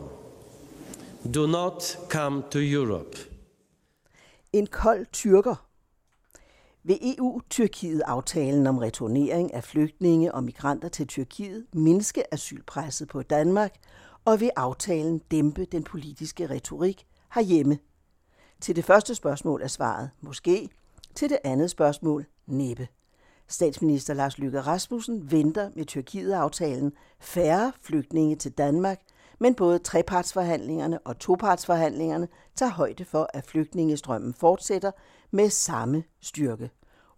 Do 1.35 1.47
not 1.47 1.99
come 2.09 2.43
to 2.51 2.59
Europe. 2.59 3.19
En 4.53 4.67
kold 4.67 5.07
tyrker 5.13 5.67
ved 6.87 6.97
EU-Tyrkiet-aftalen 7.03 8.67
om 8.67 8.79
returnering 8.79 9.55
af 9.55 9.65
flygtninge 9.65 10.35
og 10.35 10.45
migranter 10.45 10.89
til 10.89 11.07
Tyrkiet 11.07 11.67
mindske 11.73 12.35
asylpresset 12.35 13.09
på 13.09 13.23
Danmark, 13.23 13.75
og 14.25 14.41
ved 14.41 14.51
aftalen 14.57 15.19
dæmpe 15.19 15.65
den 15.65 15.83
politiske 15.83 16.47
retorik 16.47 17.07
herhjemme? 17.35 17.79
Til 18.61 18.77
det 18.77 18.85
første 18.85 19.15
spørgsmål 19.15 19.63
er 19.63 19.69
svaret 19.69 20.11
måske, 20.21 20.69
til 21.15 21.31
det 21.31 21.39
andet 21.45 21.71
spørgsmål 21.71 22.27
næppe. 22.47 22.89
Statsminister 23.49 24.15
Lars 24.15 24.39
Lykke 24.39 24.61
Rasmussen 24.61 25.31
venter 25.31 25.71
med 25.75 25.85
Tyrkiet-aftalen 25.85 26.93
færre 27.21 27.73
flygtninge 27.81 28.37
til 28.37 28.53
Danmark, 28.53 29.01
men 29.41 29.55
både 29.55 29.79
trepartsforhandlingerne 29.79 30.99
og 30.99 31.19
topartsforhandlingerne 31.19 32.29
tager 32.57 32.73
højde 32.73 33.05
for, 33.05 33.29
at 33.35 33.47
flygtningestrømmen 33.47 34.35
fortsætter 34.35 34.91
med 35.35 35.51
samme 35.51 36.05
styrke. 36.21 36.71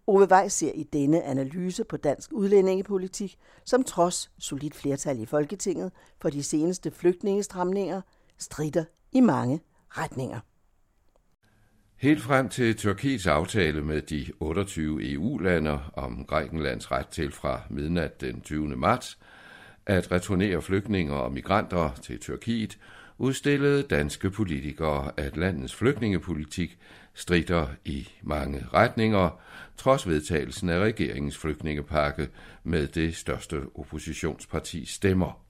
Ove 0.07 0.29
Vej 0.29 0.47
ser 0.47 0.71
i 0.71 0.83
denne 0.83 1.23
analyse 1.23 1.83
på 1.83 1.97
dansk 1.97 2.33
udlændingepolitik, 2.33 3.37
som 3.65 3.83
trods 3.83 4.31
solidt 4.39 4.75
flertal 4.75 5.19
i 5.19 5.25
Folketinget 5.25 5.91
for 6.21 6.29
de 6.29 6.43
seneste 6.43 6.91
flygtningestramninger, 6.91 8.01
strider 8.37 8.83
i 9.11 9.19
mange 9.21 9.61
retninger. 9.89 10.39
Helt 11.97 12.21
frem 12.21 12.49
til 12.49 12.75
Tyrkiets 12.75 13.27
aftale 13.27 13.81
med 13.81 14.01
de 14.01 14.25
28 14.39 15.11
EU-lande 15.11 15.79
om 15.93 16.25
Grækenlands 16.25 16.91
ret 16.91 17.07
til 17.07 17.31
fra 17.31 17.61
midnat 17.69 18.21
den 18.21 18.41
20. 18.41 18.67
marts 18.67 19.17
at 19.85 20.11
returnere 20.11 20.61
flygtninge 20.61 21.13
og 21.13 21.31
migranter 21.31 21.91
til 22.01 22.19
Tyrkiet, 22.19 22.77
udstillede 23.17 23.83
danske 23.83 24.31
politikere, 24.31 25.11
at 25.17 25.37
landets 25.37 25.75
flygtningepolitik 25.75 26.77
strider 27.17 27.67
i 27.85 28.09
mange 28.21 28.65
retninger, 28.73 29.39
trods 29.77 30.07
vedtagelsen 30.07 30.69
af 30.69 30.79
regeringens 30.79 31.37
flygtningepakke 31.37 32.29
med 32.63 32.87
det 32.87 33.15
største 33.15 33.61
oppositionsparti 33.75 34.85
stemmer. 34.85 35.41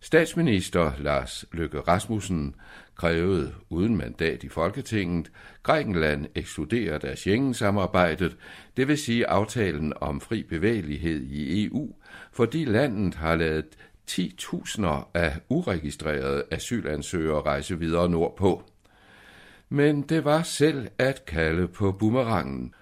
Statsminister 0.00 0.92
Lars 0.98 1.44
Løkke 1.52 1.80
Rasmussen 1.80 2.54
krævede 2.94 3.54
uden 3.70 3.96
mandat 3.96 4.44
i 4.44 4.48
Folketinget 4.48 5.32
Grækenland 5.62 6.26
ekskluderet 6.34 7.04
af 7.04 7.18
Schengen-samarbejdet, 7.18 8.36
det 8.76 8.88
vil 8.88 8.98
sige 8.98 9.26
aftalen 9.26 9.92
om 10.00 10.20
fri 10.20 10.42
bevægelighed 10.42 11.22
i 11.22 11.64
EU, 11.64 11.94
fordi 12.32 12.64
landet 12.64 13.14
har 13.14 13.36
lavet 13.36 13.66
10.000 14.10 14.86
af 15.14 15.40
uregistrerede 15.48 16.44
asylansøgere 16.50 17.42
rejse 17.42 17.78
videre 17.78 18.08
nordpå. 18.08 18.62
Men 19.68 20.02
det 20.02 20.24
var 20.24 20.42
selv 20.42 20.88
at 20.98 21.24
kalde 21.24 21.68
på 21.68 21.92
bumerangen. 21.92 22.74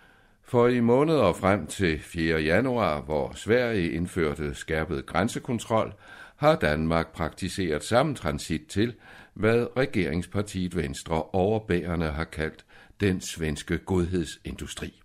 for 0.42 0.68
i 0.68 0.81
måneder 0.81 1.33
frem 1.33 1.66
til 1.66 1.99
4. 1.99 2.40
januar, 2.40 3.01
hvor 3.01 3.33
Sverige 3.35 3.90
indførte 3.90 4.55
skærpet 4.55 5.07
grænsekontrol, 5.07 5.92
har 6.37 6.57
Danmark 6.57 7.12
praktiseret 7.12 7.85
samme 7.85 8.14
transit 8.14 8.66
til, 8.68 8.94
hvad 9.35 9.66
regeringspartiet 9.77 10.77
Venstre 10.77 11.23
overbærende 11.23 12.07
har 12.07 12.25
kaldt 12.25 12.64
den 13.01 13.20
svenske 13.20 13.79
godhedsindustri. 13.79 15.03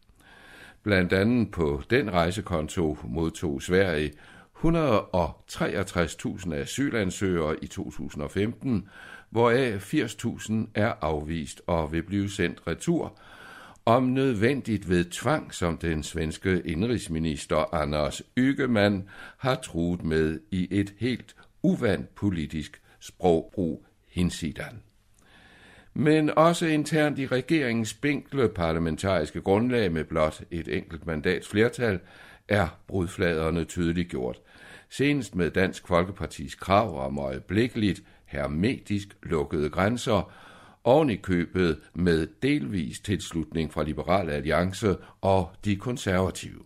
Blandt 0.84 1.14
andet 1.14 1.52
på 1.52 1.82
den 1.90 2.12
rejsekonto 2.14 2.98
modtog 3.04 3.62
Sverige 3.62 4.12
163.000 4.64 6.54
asylansøgere 6.54 7.64
i 7.64 7.68
2015, 7.68 8.90
hvoraf 9.30 9.94
80.000 9.94 10.54
er 10.76 10.94
afvist 11.02 11.62
og 11.68 11.92
vil 11.92 12.04
blive 12.04 12.30
sendt 12.30 12.68
retur, 12.68 13.20
om 13.86 14.04
nødvendigt 14.04 14.90
ved 14.90 15.06
tvang, 15.06 15.54
som 15.54 15.78
den 15.78 16.04
svenske 16.04 16.62
indrigsminister 16.66 17.74
Anders 17.74 18.22
Ygeman 18.38 19.10
har 19.38 19.56
truet 19.56 20.04
med 20.04 20.40
i 20.52 20.68
et 20.72 20.94
helt 20.98 21.36
uvandt 21.64 22.16
politisk 22.16 22.82
sprogbrug 23.00 23.86
hinsidan. 24.08 24.82
Men 25.94 26.30
også 26.30 26.66
internt 26.66 27.20
i 27.20 27.28
regeringens 27.28 27.90
spinkle 27.90 28.50
parlamentariske 28.50 29.42
grundlag 29.42 29.92
med 29.92 30.04
blot 30.04 30.42
et 30.52 30.68
enkelt 30.68 31.06
mandats 31.06 31.48
flertal 31.48 32.00
er 32.48 32.68
brudfladerne 32.88 33.64
tydeligt 33.64 34.10
gjort. 34.10 34.38
Senest 34.90 35.36
med 35.36 35.52
Dansk 35.52 35.88
Folkepartis 35.88 36.56
krav 36.56 37.06
om 37.06 37.18
øjeblikkeligt 37.18 38.02
hermetisk 38.30 39.18
lukkede 39.24 39.70
grænser, 39.70 40.32
oven 40.84 41.10
i 41.10 41.16
købet 41.16 41.80
med 41.94 42.28
delvis 42.42 43.00
tilslutning 43.00 43.74
fra 43.74 43.84
Liberal 43.84 44.30
Alliance 44.30 44.96
og 45.22 45.52
de 45.66 45.76
konservative. 45.76 46.60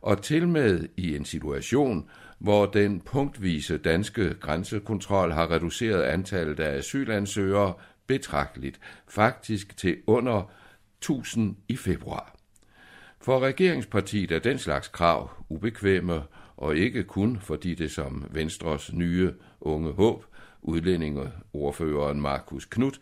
Og 0.00 0.22
til 0.22 0.48
med 0.48 0.88
i 0.96 1.16
en 1.16 1.24
situation, 1.24 2.08
hvor 2.38 2.66
den 2.66 3.00
punktvise 3.00 3.78
danske 3.78 4.34
grænsekontrol 4.34 5.32
har 5.32 5.50
reduceret 5.50 6.02
antallet 6.02 6.60
af 6.60 6.78
asylansøgere 6.78 7.74
betragteligt, 8.06 8.80
faktisk 9.08 9.76
til 9.76 9.96
under 10.06 10.50
1000 10.98 11.56
i 11.68 11.76
februar. 11.76 12.34
For 13.20 13.40
regeringspartiet 13.40 14.32
er 14.32 14.38
den 14.38 14.58
slags 14.58 14.88
krav 14.88 15.30
ubekvemme, 15.48 16.22
og 16.56 16.76
ikke 16.76 17.04
kun 17.04 17.38
fordi 17.40 17.74
det 17.74 17.90
som 17.90 18.28
Venstres 18.30 18.92
nye 18.92 19.32
unge 19.60 19.92
håb, 19.92 20.24
udlændingeordføreren 20.62 22.20
Markus 22.20 22.64
Knudt, 22.64 23.00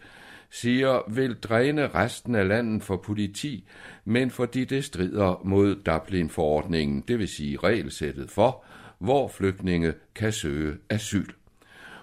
siger, 0.51 1.12
vil 1.14 1.35
dræne 1.35 1.88
resten 1.88 2.35
af 2.35 2.49
landet 2.49 2.83
for 2.83 2.96
politi, 2.96 3.68
men 4.05 4.31
fordi 4.31 4.64
det 4.64 4.85
strider 4.85 5.40
mod 5.44 5.75
Dublin-forordningen, 5.75 7.05
det 7.09 7.18
vil 7.18 7.29
sige 7.29 7.57
regelsættet 7.57 8.31
for, 8.31 8.64
hvor 8.99 9.29
flygtninge 9.29 9.94
kan 10.14 10.33
søge 10.33 10.77
asyl. 10.90 11.33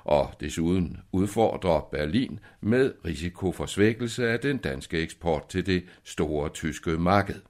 Og 0.03 0.33
desuden 0.39 0.97
udfordrer 1.11 1.87
Berlin 1.91 2.39
med 2.61 2.93
risiko 3.05 3.51
for 3.51 3.65
svækkelse 3.65 4.29
af 4.29 4.39
den 4.39 4.57
danske 4.57 4.99
eksport 4.99 5.49
til 5.49 5.65
det 5.65 5.83
store 6.03 6.49
tyske 6.49 6.89
marked. 6.89 7.41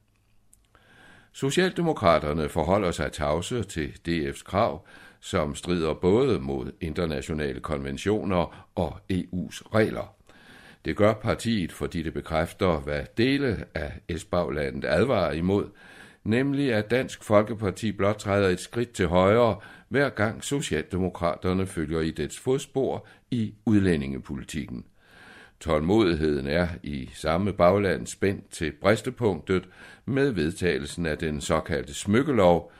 Socialdemokraterne 1.33 2.49
forholder 2.49 2.91
sig 2.91 3.11
tavse 3.11 3.63
til 3.63 3.93
DF's 4.07 4.43
krav, 4.43 4.85
som 5.19 5.55
strider 5.55 5.93
både 5.93 6.39
mod 6.39 6.71
internationale 6.81 7.59
konventioner 7.59 8.67
og 8.75 8.97
EU's 9.13 9.61
regler. 9.75 10.13
Det 10.85 10.95
gør 10.95 11.13
partiet, 11.13 11.71
fordi 11.71 12.03
det 12.03 12.13
bekræfter, 12.13 12.79
hvad 12.79 13.01
dele 13.17 13.65
af 13.75 13.91
Esbaglandet 14.09 14.85
advarer 14.85 15.31
imod, 15.31 15.65
nemlig 16.23 16.73
at 16.73 16.91
Dansk 16.91 17.23
Folkeparti 17.23 17.91
blot 17.91 18.15
træder 18.15 18.49
et 18.49 18.59
skridt 18.59 18.91
til 18.91 19.07
højre, 19.07 19.55
hver 19.89 20.09
gang 20.09 20.43
Socialdemokraterne 20.43 21.67
følger 21.67 22.01
i 22.01 22.11
dets 22.11 22.39
fodspor 22.39 23.07
i 23.31 23.53
udlændingepolitikken. 23.65 24.85
Tålmodigheden 25.59 26.47
er 26.47 26.67
i 26.83 27.09
samme 27.13 27.53
bagland 27.53 28.07
spændt 28.07 28.49
til 28.51 28.71
bristepunktet 28.81 29.69
med 30.05 30.31
vedtagelsen 30.31 31.05
af 31.05 31.17
den 31.17 31.41
såkaldte 31.41 31.93
smykkelov, 31.93 32.71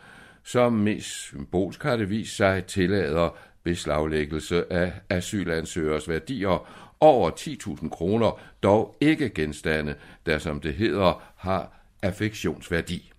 som 0.47 0.73
mest 0.73 1.07
symbolsk 1.07 1.83
har 1.83 1.95
det 1.95 2.09
vist 2.09 2.35
sig 2.35 2.65
tillader 2.65 3.37
beslaglæggelse 3.63 4.73
af 4.73 4.93
asylansøgers 5.09 6.09
værdier 6.09 6.67
over 6.99 7.31
10.000 7.31 7.89
kroner, 7.89 8.39
dog 8.63 8.97
ikke 9.01 9.29
genstande, 9.29 9.95
der 10.25 10.37
som 10.37 10.59
det 10.59 10.73
hedder 10.73 11.33
har 11.35 11.83
affektionsværdi. 12.01 13.11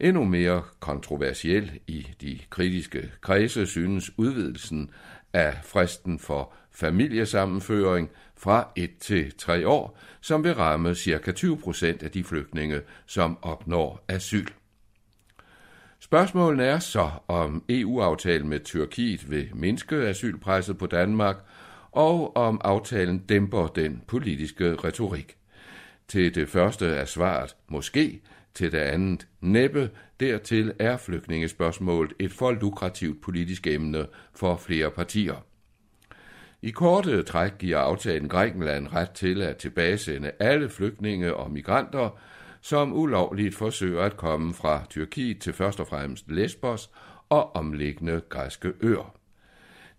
Endnu 0.00 0.24
mere 0.24 0.62
kontroversiel 0.80 1.80
i 1.86 2.06
de 2.20 2.38
kritiske 2.50 3.10
kredse 3.20 3.66
synes 3.66 4.18
udvidelsen 4.18 4.90
af 5.32 5.54
fristen 5.64 6.18
for 6.18 6.52
familiesammenføring 6.70 8.10
fra 8.36 8.68
1 8.76 8.90
til 9.00 9.32
3 9.38 9.68
år, 9.68 9.98
som 10.20 10.44
vil 10.44 10.54
ramme 10.54 10.94
ca. 10.94 11.32
20 11.32 11.58
procent 11.58 12.02
af 12.02 12.10
de 12.10 12.24
flygtninge, 12.24 12.80
som 13.06 13.38
opnår 13.42 14.04
asyl. 14.08 14.46
Spørgsmålet 16.00 16.66
er 16.66 16.78
så, 16.78 17.10
om 17.28 17.64
EU-aftalen 17.68 18.48
med 18.48 18.60
Tyrkiet 18.60 19.30
vil 19.30 19.50
mindske 19.54 19.96
asylpresset 19.96 20.78
på 20.78 20.86
Danmark, 20.86 21.36
og 21.92 22.36
om 22.36 22.60
aftalen 22.64 23.18
dæmper 23.18 23.66
den 23.66 24.02
politiske 24.06 24.74
retorik. 24.74 25.36
Til 26.08 26.34
det 26.34 26.48
første 26.48 26.86
er 26.86 27.04
svaret 27.04 27.56
måske, 27.68 28.20
til 28.54 28.72
det 28.72 28.78
andet 28.78 29.26
næppe, 29.40 29.90
dertil 30.20 30.72
er 30.78 30.96
flygtningespørgsmålet 30.96 32.12
et 32.18 32.32
for 32.32 32.52
lukrativt 32.52 33.22
politisk 33.22 33.66
emne 33.66 34.06
for 34.34 34.56
flere 34.56 34.90
partier. 34.90 35.44
I 36.62 36.70
korte 36.70 37.22
træk 37.22 37.58
giver 37.58 37.78
aftalen 37.78 38.28
Grækenland 38.28 38.88
ret 38.92 39.10
til 39.10 39.42
at 39.42 39.56
tilbagesende 39.56 40.30
alle 40.38 40.68
flygtninge 40.68 41.34
og 41.34 41.50
migranter, 41.50 42.18
som 42.66 42.92
ulovligt 42.92 43.54
forsøger 43.54 44.02
at 44.02 44.16
komme 44.16 44.54
fra 44.54 44.82
Tyrkiet 44.90 45.38
til 45.38 45.52
først 45.52 45.80
og 45.80 45.86
fremmest 45.86 46.30
Lesbos 46.30 46.90
og 47.28 47.56
omliggende 47.56 48.20
græske 48.28 48.72
øer. 48.80 49.16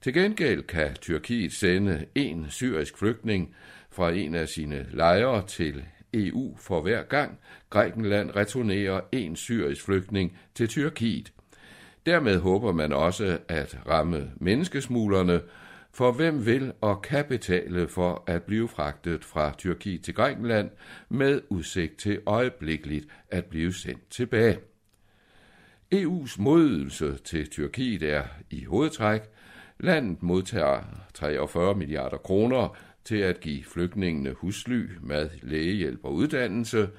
Til 0.01 0.13
gengæld 0.13 0.63
kan 0.63 0.95
Tyrkiet 1.01 1.53
sende 1.53 2.05
en 2.15 2.45
syrisk 2.49 2.97
flygtning 2.97 3.55
fra 3.91 4.11
en 4.11 4.35
af 4.35 4.47
sine 4.47 4.85
lejre 4.91 5.47
til 5.47 5.85
EU 6.13 6.57
for 6.57 6.81
hver 6.81 7.03
gang 7.03 7.39
Grækenland 7.69 8.35
returnerer 8.35 9.01
en 9.11 9.35
syrisk 9.35 9.85
flygtning 9.85 10.37
til 10.55 10.67
Tyrkiet. 10.67 11.33
Dermed 12.05 12.39
håber 12.39 12.71
man 12.71 12.93
også 12.93 13.37
at 13.47 13.79
ramme 13.87 14.31
menneskesmuglerne, 14.35 15.41
for 15.97 16.11
hvem 16.11 16.45
vil 16.45 16.73
og 16.81 17.01
kan 17.01 17.25
betale 17.25 17.87
for 17.87 18.23
at 18.27 18.43
blive 18.43 18.67
fragtet 18.67 19.25
fra 19.25 19.53
Tyrkiet 19.57 20.03
til 20.03 20.13
Grækenland 20.13 20.69
med 21.09 21.41
udsigt 21.49 21.97
til 21.97 22.21
øjeblikkeligt 22.25 23.07
at 23.29 23.45
blive 23.45 23.73
sendt 23.73 24.09
tilbage. 24.09 24.59
EU's 25.95 26.41
modydelse 26.41 27.17
til 27.17 27.49
Tyrkiet 27.49 28.03
er 28.03 28.23
i 28.49 28.63
hovedtræk, 28.63 29.21
landet 29.79 30.23
modtager 30.23 30.83
43 31.13 31.75
milliarder 31.75 32.17
kroner 32.17 32.77
til 33.05 33.17
at 33.17 33.39
give 33.39 33.63
flygtningene 33.63 34.31
husly, 34.31 34.89
mad, 35.01 35.29
lægehjælp 35.41 35.99
og 36.03 36.13
uddannelse. 36.13 36.89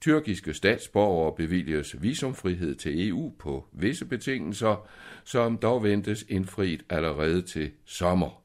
Tyrkiske 0.00 0.54
statsborgere 0.54 1.34
bevilges 1.36 2.02
visumfrihed 2.02 2.74
til 2.74 3.08
EU 3.08 3.32
på 3.38 3.68
visse 3.72 4.04
betingelser, 4.04 4.88
som 5.24 5.58
dog 5.58 5.82
ventes 5.82 6.24
indfriet 6.28 6.82
allerede 6.90 7.42
til 7.42 7.70
sommer 7.84 8.43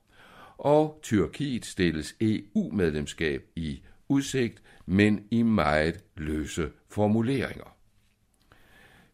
og 0.59 0.99
Tyrkiet 1.03 1.65
stilles 1.65 2.15
EU-medlemskab 2.21 3.43
i 3.55 3.81
udsigt, 4.09 4.61
men 4.85 5.23
i 5.31 5.41
meget 5.41 6.03
løse 6.17 6.69
formuleringer. 6.89 7.75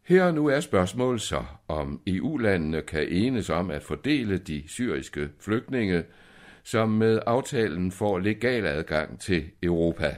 Her 0.04 0.32
nu 0.32 0.48
er 0.48 0.60
spørgsmålet 0.60 1.22
så, 1.22 1.44
om 1.68 2.02
EU-landene 2.08 2.82
kan 2.82 3.08
enes 3.08 3.50
om 3.50 3.72
at 3.72 3.84
fordele 3.84 4.38
de 4.38 4.64
syriske 4.68 5.30
flygtninge, 5.40 6.04
som 6.64 6.90
med 6.90 7.20
aftalen 7.26 7.92
får 7.92 8.20
legal 8.20 8.66
adgang 8.66 9.20
til 9.20 9.44
Europa. 9.64 10.18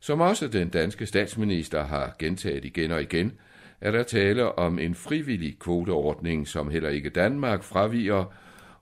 Som 0.00 0.20
også 0.20 0.48
den 0.48 0.68
danske 0.68 1.06
statsminister 1.06 1.84
har 1.84 2.16
gentaget 2.18 2.64
igen 2.64 2.90
og 2.90 3.02
igen, 3.02 3.32
er 3.80 3.90
der 3.90 4.02
tale 4.02 4.58
om 4.58 4.78
en 4.78 4.94
frivillig 4.94 5.58
kvoteordning, 5.58 6.48
som 6.48 6.70
heller 6.70 6.88
ikke 6.88 7.10
Danmark 7.10 7.62
fraviger, 7.62 8.32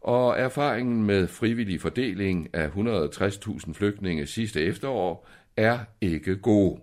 og 0.04 0.38
erfaringen 0.38 1.04
med 1.04 1.28
frivillig 1.28 1.80
fordeling 1.80 2.48
af 2.52 2.68
160.000 2.68 3.72
flygtninge 3.72 4.26
sidste 4.26 4.62
efterår 4.62 5.28
er 5.56 5.78
ikke 6.00 6.36
god. 6.36 6.78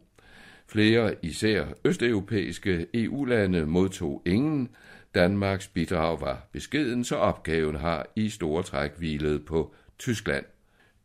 Flere 0.67 1.15
især 1.21 1.65
østeuropæiske 1.85 2.87
EU-lande 2.93 3.65
modtog 3.65 4.21
ingen. 4.25 4.69
Danmarks 5.15 5.67
bidrag 5.67 6.21
var 6.21 6.47
beskeden, 6.51 7.03
så 7.03 7.15
opgaven 7.15 7.75
har 7.75 8.07
i 8.15 8.29
store 8.29 8.63
træk 8.63 8.91
hvilet 8.97 9.45
på 9.45 9.73
Tyskland. 9.99 10.45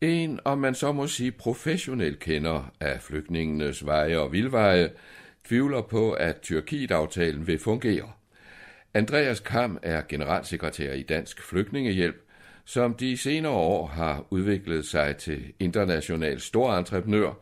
En, 0.00 0.40
om 0.44 0.58
man 0.58 0.74
så 0.74 0.92
må 0.92 1.06
sige, 1.06 1.32
professionel 1.32 2.16
kender 2.18 2.72
af 2.80 3.00
flygtningenes 3.00 3.86
veje 3.86 4.18
og 4.18 4.32
vildveje, 4.32 4.90
tvivler 5.44 5.82
på, 5.82 6.12
at 6.12 6.40
Tyrkiet-aftalen 6.40 7.46
vil 7.46 7.58
fungere. 7.58 8.12
Andreas 8.94 9.40
Kam 9.40 9.78
er 9.82 10.02
generalsekretær 10.08 10.92
i 10.92 11.02
Dansk 11.02 11.42
Flygtningehjælp, 11.42 12.22
som 12.64 12.94
de 12.94 13.16
senere 13.16 13.52
år 13.52 13.86
har 13.86 14.26
udviklet 14.30 14.86
sig 14.86 15.16
til 15.16 15.52
international 15.60 16.40
storentreprenør 16.40 17.32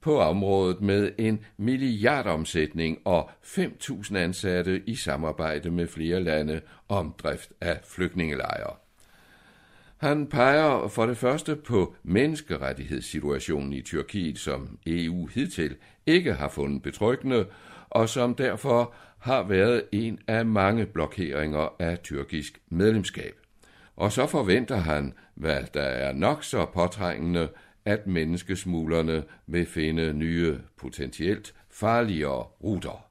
på 0.00 0.18
området 0.18 0.80
med 0.80 1.12
en 1.18 1.44
milliardomsætning 1.56 2.98
og 3.04 3.30
5.000 3.44 4.16
ansatte 4.16 4.82
i 4.86 4.94
samarbejde 4.96 5.70
med 5.70 5.88
flere 5.88 6.22
lande 6.22 6.60
om 6.88 7.14
drift 7.22 7.52
af 7.60 7.80
flygtningelejre. 7.84 8.83
Han 10.04 10.26
peger 10.26 10.88
for 10.88 11.06
det 11.06 11.16
første 11.16 11.56
på 11.56 11.94
menneskerettighedssituationen 12.02 13.72
i 13.72 13.80
Tyrkiet, 13.80 14.38
som 14.38 14.78
EU 14.86 15.26
hidtil 15.26 15.76
ikke 16.06 16.32
har 16.32 16.48
fundet 16.48 16.82
betryggende, 16.82 17.46
og 17.90 18.08
som 18.08 18.34
derfor 18.34 18.94
har 19.18 19.42
været 19.42 19.82
en 19.92 20.18
af 20.28 20.46
mange 20.46 20.86
blokeringer 20.86 21.68
af 21.78 21.98
tyrkisk 21.98 22.60
medlemskab. 22.68 23.34
Og 23.96 24.12
så 24.12 24.26
forventer 24.26 24.76
han, 24.76 25.12
hvad 25.34 25.62
der 25.74 25.82
er 25.82 26.12
nok 26.12 26.44
så 26.44 26.66
påtrængende, 26.74 27.48
at 27.84 28.06
menneskesmuglerne 28.06 29.24
vil 29.46 29.66
finde 29.66 30.12
nye, 30.12 30.58
potentielt 30.76 31.54
farligere 31.70 32.42
ruter. 32.42 33.06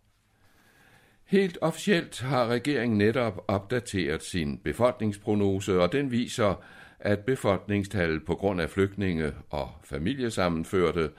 Helt 1.25 1.57
officielt 1.61 2.21
har 2.21 2.47
regeringen 2.47 2.97
netop 2.97 3.45
opdateret 3.47 4.23
sin 4.23 4.57
befolkningsprognose, 4.57 5.81
og 5.81 5.91
den 5.91 6.11
viser, 6.11 6.63
at 7.03 7.19
befolkningstallet 7.19 8.25
på 8.25 8.35
grund 8.35 8.61
af 8.61 8.69
flygtninge 8.69 9.33
og 9.49 9.69
familiesammenførte 9.83 11.09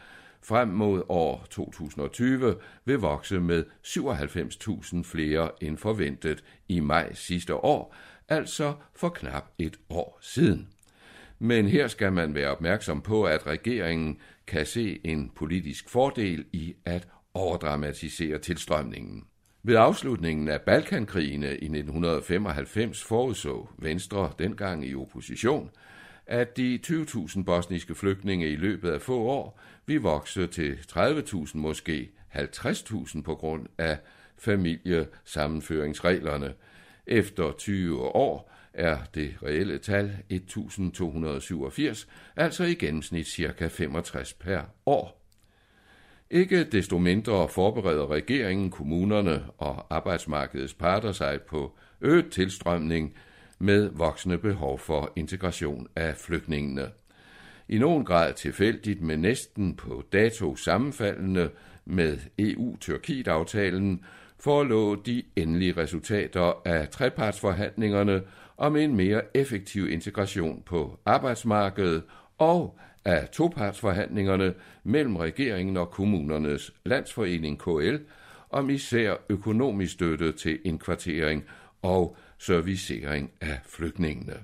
frem 0.43 0.69
mod 0.69 1.03
år 1.09 1.47
2020 1.51 2.57
vil 2.85 2.99
vokse 2.99 3.41
med 3.41 3.65
97.000 3.87 5.03
flere 5.03 5.51
end 5.61 5.79
forventet 5.79 6.45
i 6.69 6.81
maj 6.81 7.13
sidste 7.15 7.55
år, 7.55 7.95
altså 8.29 8.75
for 8.97 9.09
knap 9.09 9.45
et 9.59 9.77
år 9.91 10.19
siden. 10.23 10.69
Men 11.39 11.69
her 11.69 11.89
skal 11.89 12.13
man 12.13 12.35
være 12.35 12.51
opmærksom 12.51 13.03
på, 13.03 13.25
at 13.25 13.47
regeringen 13.47 14.19
kan 14.47 14.67
se 14.67 15.01
en 15.05 15.31
politisk 15.37 15.89
fordel 15.89 16.45
i 16.53 16.75
at 16.85 17.09
overdramatisere 17.35 18.39
tilstrømningen. 18.39 19.25
Ved 19.67 19.77
afslutningen 19.77 20.49
af 20.49 20.61
Balkankrigene 20.61 21.47
i 21.47 21.51
1995 21.51 23.05
forudså 23.05 23.69
Venstre 23.79 24.33
dengang 24.39 24.87
i 24.87 24.95
opposition, 24.95 25.71
at 26.27 26.57
de 26.57 26.81
20.000 26.87 27.45
bosniske 27.45 27.95
flygtninge 27.95 28.49
i 28.49 28.57
løbet 28.57 28.91
af 28.91 29.01
få 29.01 29.19
år 29.19 29.61
vil 29.87 30.01
vokse 30.01 30.47
til 30.47 30.79
30.000, 30.93 31.59
måske 31.59 32.11
50.000 32.35 33.23
på 33.23 33.35
grund 33.35 33.67
af 33.79 33.99
familiesammenføringsreglerne. 34.39 36.55
Efter 37.07 37.53
20 37.53 38.03
år 38.03 38.53
er 38.75 38.99
det 39.15 39.37
reelle 39.43 39.79
tal 39.79 40.17
1287, 40.29 42.09
altså 42.37 42.65
i 42.65 42.75
gennemsnit 42.75 43.27
ca. 43.27 43.69
65 43.69 44.33
per 44.33 44.63
år. 44.87 45.24
Ikke 46.31 46.65
desto 46.65 46.99
mindre 46.99 47.49
forbereder 47.49 48.11
regeringen, 48.11 48.71
kommunerne 48.71 49.45
og 49.59 49.95
arbejdsmarkedets 49.95 50.75
parter 50.75 51.13
sig 51.13 51.41
på 51.41 51.73
øget 52.01 52.31
tilstrømning 52.31 53.15
med 53.59 53.91
voksende 53.93 54.39
behov 54.39 54.79
for 54.79 55.13
integration 55.17 55.87
af 55.97 56.17
flygtningene. 56.17 56.91
I 57.69 57.79
nogen 57.79 58.05
grad 58.05 58.35
tilfældigt, 58.35 59.03
med 59.03 59.17
næsten 59.17 59.77
på 59.77 60.03
dato 60.13 60.57
sammenfaldende 60.57 61.51
med 61.85 62.19
EU-Tyrkiet-aftalen, 62.39 64.05
forelå 64.41 64.95
de 64.95 65.23
endelige 65.37 65.77
resultater 65.77 66.63
af 66.65 66.89
trepartsforhandlingerne 66.89 68.23
om 68.57 68.77
en 68.77 68.97
mere 68.97 69.23
effektiv 69.35 69.89
integration 69.89 70.63
på 70.67 70.99
arbejdsmarkedet 71.05 72.03
og 72.39 72.79
af 73.05 73.29
topartsforhandlingerne 73.29 74.55
mellem 74.85 75.17
regeringen 75.17 75.77
og 75.77 75.91
kommunernes 75.91 76.75
landsforening 76.85 77.59
KL 77.59 77.97
om 78.51 78.71
især 78.71 79.15
økonomisk 79.29 79.93
støtte 79.93 80.33
til 80.33 80.59
indkvartering 80.65 81.45
og 81.83 82.17
servicering 82.39 83.31
af 83.41 83.61
flygtningene. 83.67 84.35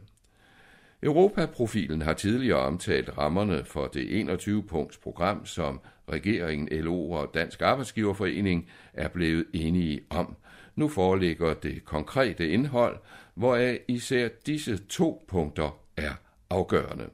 Europaprofilen 1.02 2.02
har 2.02 2.14
tidligere 2.14 2.58
omtalt 2.58 3.18
rammerne 3.18 3.64
for 3.64 3.86
det 3.86 4.22
21-punkts 4.28 4.98
program, 5.02 5.46
som 5.46 5.80
regeringen, 6.12 6.68
LO 6.84 7.10
og 7.10 7.30
Dansk 7.34 7.62
Arbejdsgiverforening 7.62 8.70
er 8.94 9.08
blevet 9.08 9.46
enige 9.52 10.00
om. 10.10 10.36
Nu 10.76 10.88
foreligger 10.88 11.54
det 11.54 11.84
konkrete 11.84 12.48
indhold, 12.48 12.98
hvoraf 13.34 13.80
især 13.88 14.28
disse 14.46 14.76
to 14.76 15.24
punkter 15.28 15.78
er 15.96 16.12
afgørende. 16.50 17.04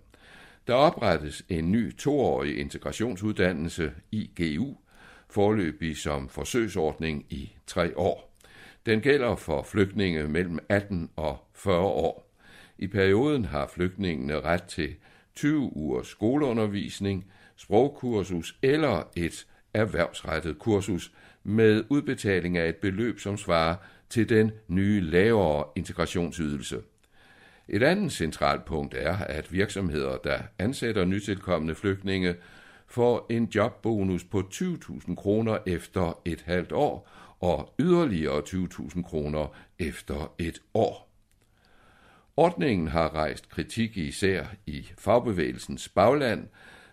Der 0.66 0.74
oprettes 0.74 1.44
en 1.48 1.72
ny 1.72 1.96
toårig 1.96 2.58
integrationsuddannelse, 2.58 3.92
IGU, 4.12 4.76
forløbig 5.30 5.96
som 5.96 6.28
forsøgsordning 6.28 7.26
i 7.30 7.52
tre 7.66 7.98
år. 7.98 8.36
Den 8.86 9.00
gælder 9.00 9.36
for 9.36 9.62
flygtninge 9.62 10.28
mellem 10.28 10.58
18 10.68 11.10
og 11.16 11.38
40 11.54 11.80
år. 11.80 12.32
I 12.78 12.86
perioden 12.86 13.44
har 13.44 13.66
flygtningene 13.74 14.40
ret 14.40 14.62
til 14.62 14.94
20 15.34 15.76
ugers 15.76 16.06
skoleundervisning, 16.06 17.26
sprogkursus 17.56 18.56
eller 18.62 19.08
et 19.16 19.46
erhvervsrettet 19.74 20.58
kursus 20.58 21.12
med 21.44 21.84
udbetaling 21.88 22.58
af 22.58 22.68
et 22.68 22.76
beløb, 22.76 23.20
som 23.20 23.36
svarer 23.36 23.76
til 24.10 24.28
den 24.28 24.50
nye 24.68 25.00
lavere 25.00 25.64
integrationsydelse. 25.76 26.80
Et 27.68 27.82
andet 27.82 28.12
centralt 28.12 28.64
punkt 28.64 28.94
er, 28.94 29.16
at 29.16 29.52
virksomheder, 29.52 30.16
der 30.16 30.38
ansætter 30.58 31.04
nytilkommende 31.04 31.74
flygtninge, 31.74 32.34
får 32.86 33.26
en 33.30 33.44
jobbonus 33.54 34.24
på 34.24 34.42
20.000 34.54 35.14
kroner 35.14 35.58
efter 35.66 36.20
et 36.24 36.42
halvt 36.46 36.72
år 36.72 37.10
og 37.40 37.74
yderligere 37.78 38.42
20.000 38.48 39.02
kroner 39.02 39.56
efter 39.78 40.34
et 40.38 40.62
år. 40.74 41.12
Ordningen 42.36 42.88
har 42.88 43.14
rejst 43.14 43.48
kritik 43.48 43.96
især 43.96 44.44
i 44.66 44.86
fagbevægelsens 44.98 45.88
bagland. 45.88 46.48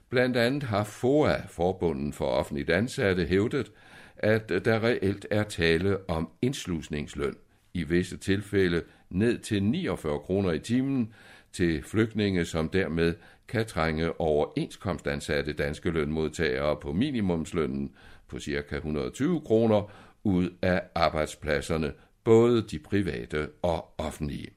Blandt 0.10 0.38
andet 0.38 0.64
har 0.64 0.84
FOA, 0.84 1.42
Forbunden 1.50 2.14
for 2.14 2.26
offentligt 2.26 2.70
ansatte, 2.70 3.26
hævdet, 3.26 3.72
at 4.18 4.50
der 4.50 4.84
reelt 4.84 5.28
er 5.32 5.44
tale 5.44 6.10
om 6.10 6.30
indslusningsløn, 6.42 7.36
i 7.74 7.84
visse 7.84 8.18
tilfælde 8.18 8.84
ned 9.14 9.40
til 9.40 9.64
49 9.64 10.20
kroner 10.20 10.52
i 10.52 10.60
timen, 10.60 11.14
til 11.52 11.84
flygtninge, 11.84 12.46
som 12.46 12.70
dermed 12.70 13.14
kan 13.48 13.66
trænge 13.66 14.22
overenskomstansatte 14.22 15.54
danske 15.54 15.90
lønmodtagere 15.90 16.76
på 16.76 16.94
minimumslønnen 16.94 17.92
på 18.28 18.40
ca. 18.40 18.76
120 18.76 19.42
kroner 19.42 19.92
ud 20.24 20.50
af 20.62 20.82
arbejdspladserne, 20.96 21.94
både 22.24 22.62
de 22.62 22.80
private 22.80 23.50
og 23.62 23.94
offentlige. 23.98 24.50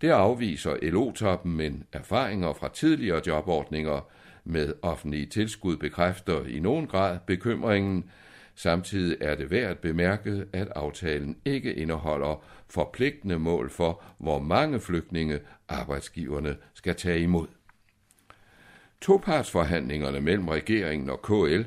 Det 0.00 0.10
afviser 0.10 0.76
LO-toppen, 0.82 1.56
men 1.56 1.84
erfaringer 1.92 2.52
fra 2.52 2.68
tidligere 2.68 3.22
jobordninger 3.26 4.08
med 4.44 4.72
offentlige 4.82 5.26
tilskud 5.26 5.76
bekræfter 5.76 6.44
i 6.44 6.60
nogen 6.60 6.86
grad 6.86 7.18
bekymringen. 7.26 8.10
Samtidig 8.54 9.16
er 9.20 9.34
det 9.34 9.50
værd 9.50 9.70
at 9.70 9.78
bemærke, 9.78 10.44
at 10.52 10.68
aftalen 10.68 11.36
ikke 11.44 11.74
indeholder 11.74 12.44
forpligtende 12.70 13.38
mål 13.38 13.70
for, 13.70 14.02
hvor 14.18 14.38
mange 14.38 14.80
flygtninge 14.80 15.40
arbejdsgiverne 15.68 16.56
skal 16.74 16.94
tage 16.94 17.20
imod. 17.20 17.46
Topartsforhandlingerne 19.00 20.20
mellem 20.20 20.48
regeringen 20.48 21.10
og 21.10 21.22
KL 21.22 21.62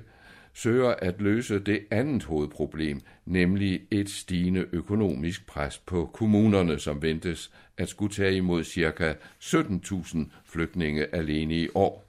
søger 0.54 0.90
at 0.90 1.22
løse 1.22 1.60
det 1.60 1.80
andet 1.92 2.24
hovedproblem, 2.24 3.02
nemlig 3.26 3.82
et 3.92 4.10
stigende 4.10 4.66
økonomisk 4.72 5.48
pres 5.48 5.78
på 5.78 6.10
kommunerne, 6.14 6.80
som 6.80 7.02
ventes 7.02 7.52
at 7.78 7.90
skulle 7.90 8.14
tage 8.14 8.36
imod 8.36 8.64
ca. 8.64 9.16
17.000 9.44 10.20
flygtninge 10.46 11.16
alene 11.16 11.56
i 11.56 11.68
år. 11.76 12.05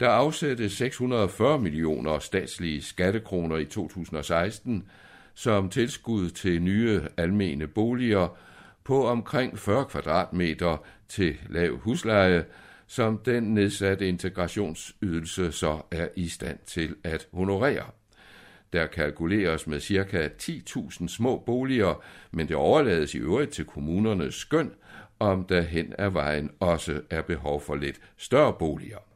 Der 0.00 0.08
afsættes 0.08 0.72
640 0.72 1.58
millioner 1.58 2.18
statslige 2.18 2.82
skattekroner 2.82 3.56
i 3.56 3.64
2016 3.64 4.88
som 5.34 5.68
tilskud 5.68 6.30
til 6.30 6.62
nye 6.62 7.02
almene 7.16 7.66
boliger 7.66 8.36
på 8.84 9.06
omkring 9.06 9.58
40 9.58 9.84
kvadratmeter 9.84 10.76
til 11.08 11.36
lav 11.48 11.76
husleje, 11.76 12.44
som 12.86 13.18
den 13.18 13.42
nedsatte 13.42 14.08
integrationsydelse 14.08 15.52
så 15.52 15.82
er 15.90 16.08
i 16.16 16.28
stand 16.28 16.58
til 16.66 16.94
at 17.04 17.28
honorere. 17.32 17.84
Der 18.72 18.86
kalkuleres 18.86 19.66
med 19.66 19.80
ca. 19.80 20.28
10.000 20.42 21.08
små 21.08 21.38
boliger, 21.46 22.02
men 22.30 22.48
det 22.48 22.56
overlades 22.56 23.14
i 23.14 23.18
øvrigt 23.18 23.50
til 23.50 23.64
kommunernes 23.64 24.34
skøn, 24.34 24.72
om 25.18 25.44
der 25.44 25.60
hen 25.60 25.94
ad 25.98 26.10
vejen 26.10 26.50
også 26.60 27.00
er 27.10 27.22
behov 27.22 27.60
for 27.60 27.74
lidt 27.74 28.00
større 28.16 28.52
boliger. 28.52 29.13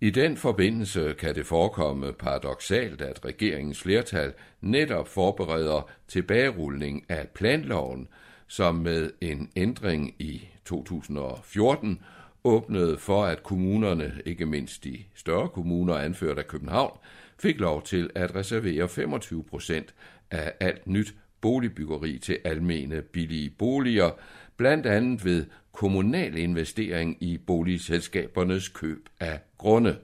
I 0.00 0.10
den 0.10 0.36
forbindelse 0.36 1.14
kan 1.18 1.34
det 1.34 1.46
forekomme 1.46 2.12
paradoxalt, 2.12 3.00
at 3.00 3.24
regeringens 3.24 3.82
flertal 3.82 4.32
netop 4.60 5.08
forbereder 5.08 5.90
tilbagerulning 6.08 7.04
af 7.08 7.28
planloven, 7.34 8.08
som 8.46 8.74
med 8.74 9.10
en 9.20 9.50
ændring 9.56 10.14
i 10.18 10.48
2014 10.64 12.00
åbnede 12.44 12.98
for, 12.98 13.24
at 13.24 13.42
kommunerne, 13.42 14.12
ikke 14.26 14.46
mindst 14.46 14.84
de 14.84 14.98
større 15.14 15.48
kommuner 15.48 15.94
anført 15.94 16.38
af 16.38 16.46
København, 16.46 16.98
fik 17.38 17.60
lov 17.60 17.82
til 17.82 18.10
at 18.14 18.34
reservere 18.34 18.88
25 18.88 19.44
procent 19.44 19.94
af 20.30 20.52
alt 20.60 20.86
nyt 20.86 21.14
boligbyggeri 21.40 22.18
til 22.18 22.38
almene 22.44 23.02
billige 23.02 23.50
boliger, 23.50 24.10
blandt 24.56 24.86
andet 24.86 25.24
ved 25.24 25.46
kommunal 25.78 26.36
investering 26.36 27.16
i 27.20 27.38
boligselskabernes 27.38 28.68
køb 28.68 29.08
af 29.20 29.40
grunde. 29.58 29.96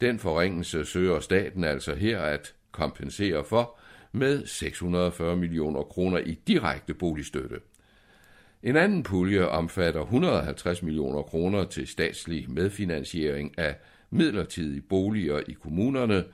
Den 0.00 0.18
forringelse 0.18 0.84
søger 0.84 1.20
staten 1.20 1.64
altså 1.64 1.94
her 1.94 2.20
at 2.20 2.54
kompensere 2.72 3.44
for 3.44 3.78
med 4.12 4.46
640 4.46 5.36
millioner 5.36 5.82
kroner 5.82 6.18
i 6.18 6.38
direkte 6.46 6.94
boligstøtte. 6.94 7.60
En 8.62 8.76
anden 8.76 9.02
pulje 9.02 9.48
omfatter 9.48 10.00
150 10.02 10.82
millioner 10.82 11.22
kroner 11.22 11.64
til 11.64 11.86
statslig 11.86 12.50
medfinansiering 12.50 13.58
af 13.58 13.76
midlertidige 14.10 14.82
boliger 14.82 15.40
i 15.48 15.52
kommunerne, 15.52 16.24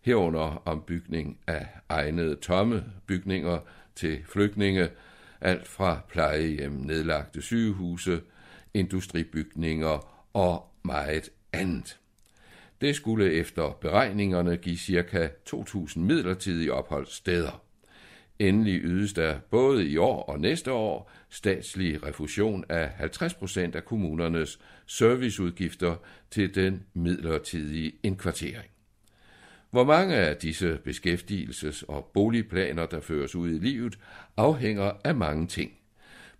herunder 0.00 0.62
ombygning 0.64 1.38
af 1.46 1.66
egnede 1.88 2.36
tomme 2.36 2.84
bygninger 3.06 3.58
til 3.94 4.18
flygtninge, 4.24 4.88
alt 5.46 5.68
fra 5.68 6.00
plejehjem, 6.08 6.72
nedlagte 6.72 7.42
sygehuse, 7.42 8.20
industribygninger 8.74 10.26
og 10.34 10.64
meget 10.84 11.30
andet. 11.52 11.98
Det 12.80 12.96
skulle 12.96 13.32
efter 13.32 13.78
beregningerne 13.80 14.56
give 14.56 14.76
ca. 14.76 15.28
2.000 15.54 15.98
midlertidige 15.98 16.72
opholdssteder. 16.72 17.62
Endelig 18.38 18.80
ydes 18.84 19.12
der 19.12 19.38
både 19.50 19.88
i 19.88 19.96
år 19.96 20.22
og 20.22 20.40
næste 20.40 20.72
år 20.72 21.10
statslig 21.28 22.02
refusion 22.02 22.64
af 22.68 22.86
50% 22.86 23.76
af 23.76 23.84
kommunernes 23.84 24.60
serviceudgifter 24.86 25.96
til 26.30 26.54
den 26.54 26.86
midlertidige 26.94 27.92
indkvartering. 28.02 28.75
Hvor 29.70 29.84
mange 29.84 30.14
af 30.14 30.36
disse 30.36 30.78
beskæftigelses- 30.88 31.84
og 31.88 32.10
boligplaner, 32.14 32.86
der 32.86 33.00
føres 33.00 33.34
ud 33.34 33.50
i 33.50 33.58
livet, 33.58 33.98
afhænger 34.36 34.92
af 35.04 35.14
mange 35.14 35.46
ting. 35.46 35.72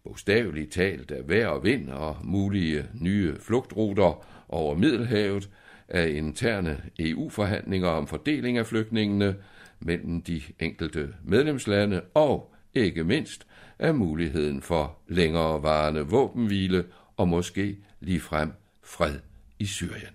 Bogstaveligt 0.05 0.73
talt 0.73 1.11
af 1.11 1.29
vejr 1.29 1.47
og 1.47 1.65
vind 1.65 1.91
og 1.91 2.17
mulige 2.25 2.87
nye 3.01 3.37
flugtruter 3.41 4.27
over 4.49 4.75
Middelhavet, 4.75 5.51
af 5.89 6.09
interne 6.09 6.83
EU-forhandlinger 6.99 7.89
om 7.89 8.07
fordeling 8.07 8.59
af 8.59 8.67
flygtningene 8.67 9.37
mellem 9.81 10.23
de 10.23 10.43
enkelte 10.61 11.15
medlemslande 11.25 12.01
og 12.15 12.55
ikke 12.75 13.05
mindst 13.05 13.47
af 13.79 13.95
muligheden 13.95 14.63
for 14.63 14.99
længerevarende 15.09 16.01
våbenhvile 16.01 16.85
og 17.17 17.29
måske 17.29 17.77
ligefrem 18.01 18.53
fred 18.83 19.19
i 19.59 19.67
Syrien. 19.67 20.15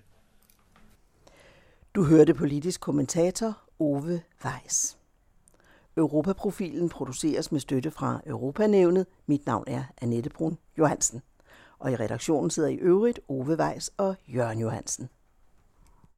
Du 1.96 2.04
hørte 2.04 2.34
politisk 2.34 2.82
kommentator 2.82 3.58
Ove 3.80 4.22
Weiss. 4.46 4.98
Europaprofilen 5.98 6.90
produceres 6.90 7.52
med 7.52 7.60
støtte 7.60 7.92
fra 7.92 8.22
Europanævnet. 8.26 9.08
Mit 9.26 9.46
navn 9.46 9.64
er 9.68 9.84
Annette 10.02 10.30
Brun 10.30 10.58
Johansen. 10.78 11.22
Og 11.80 11.92
i 11.92 11.96
redaktionen 11.96 12.50
sidder 12.50 12.70
i 12.70 12.76
øvrigt 12.76 13.20
Ove 13.28 13.56
Weiss 13.60 13.92
og 13.98 14.16
Jørgen 14.28 14.60
Johansen. 14.60 15.10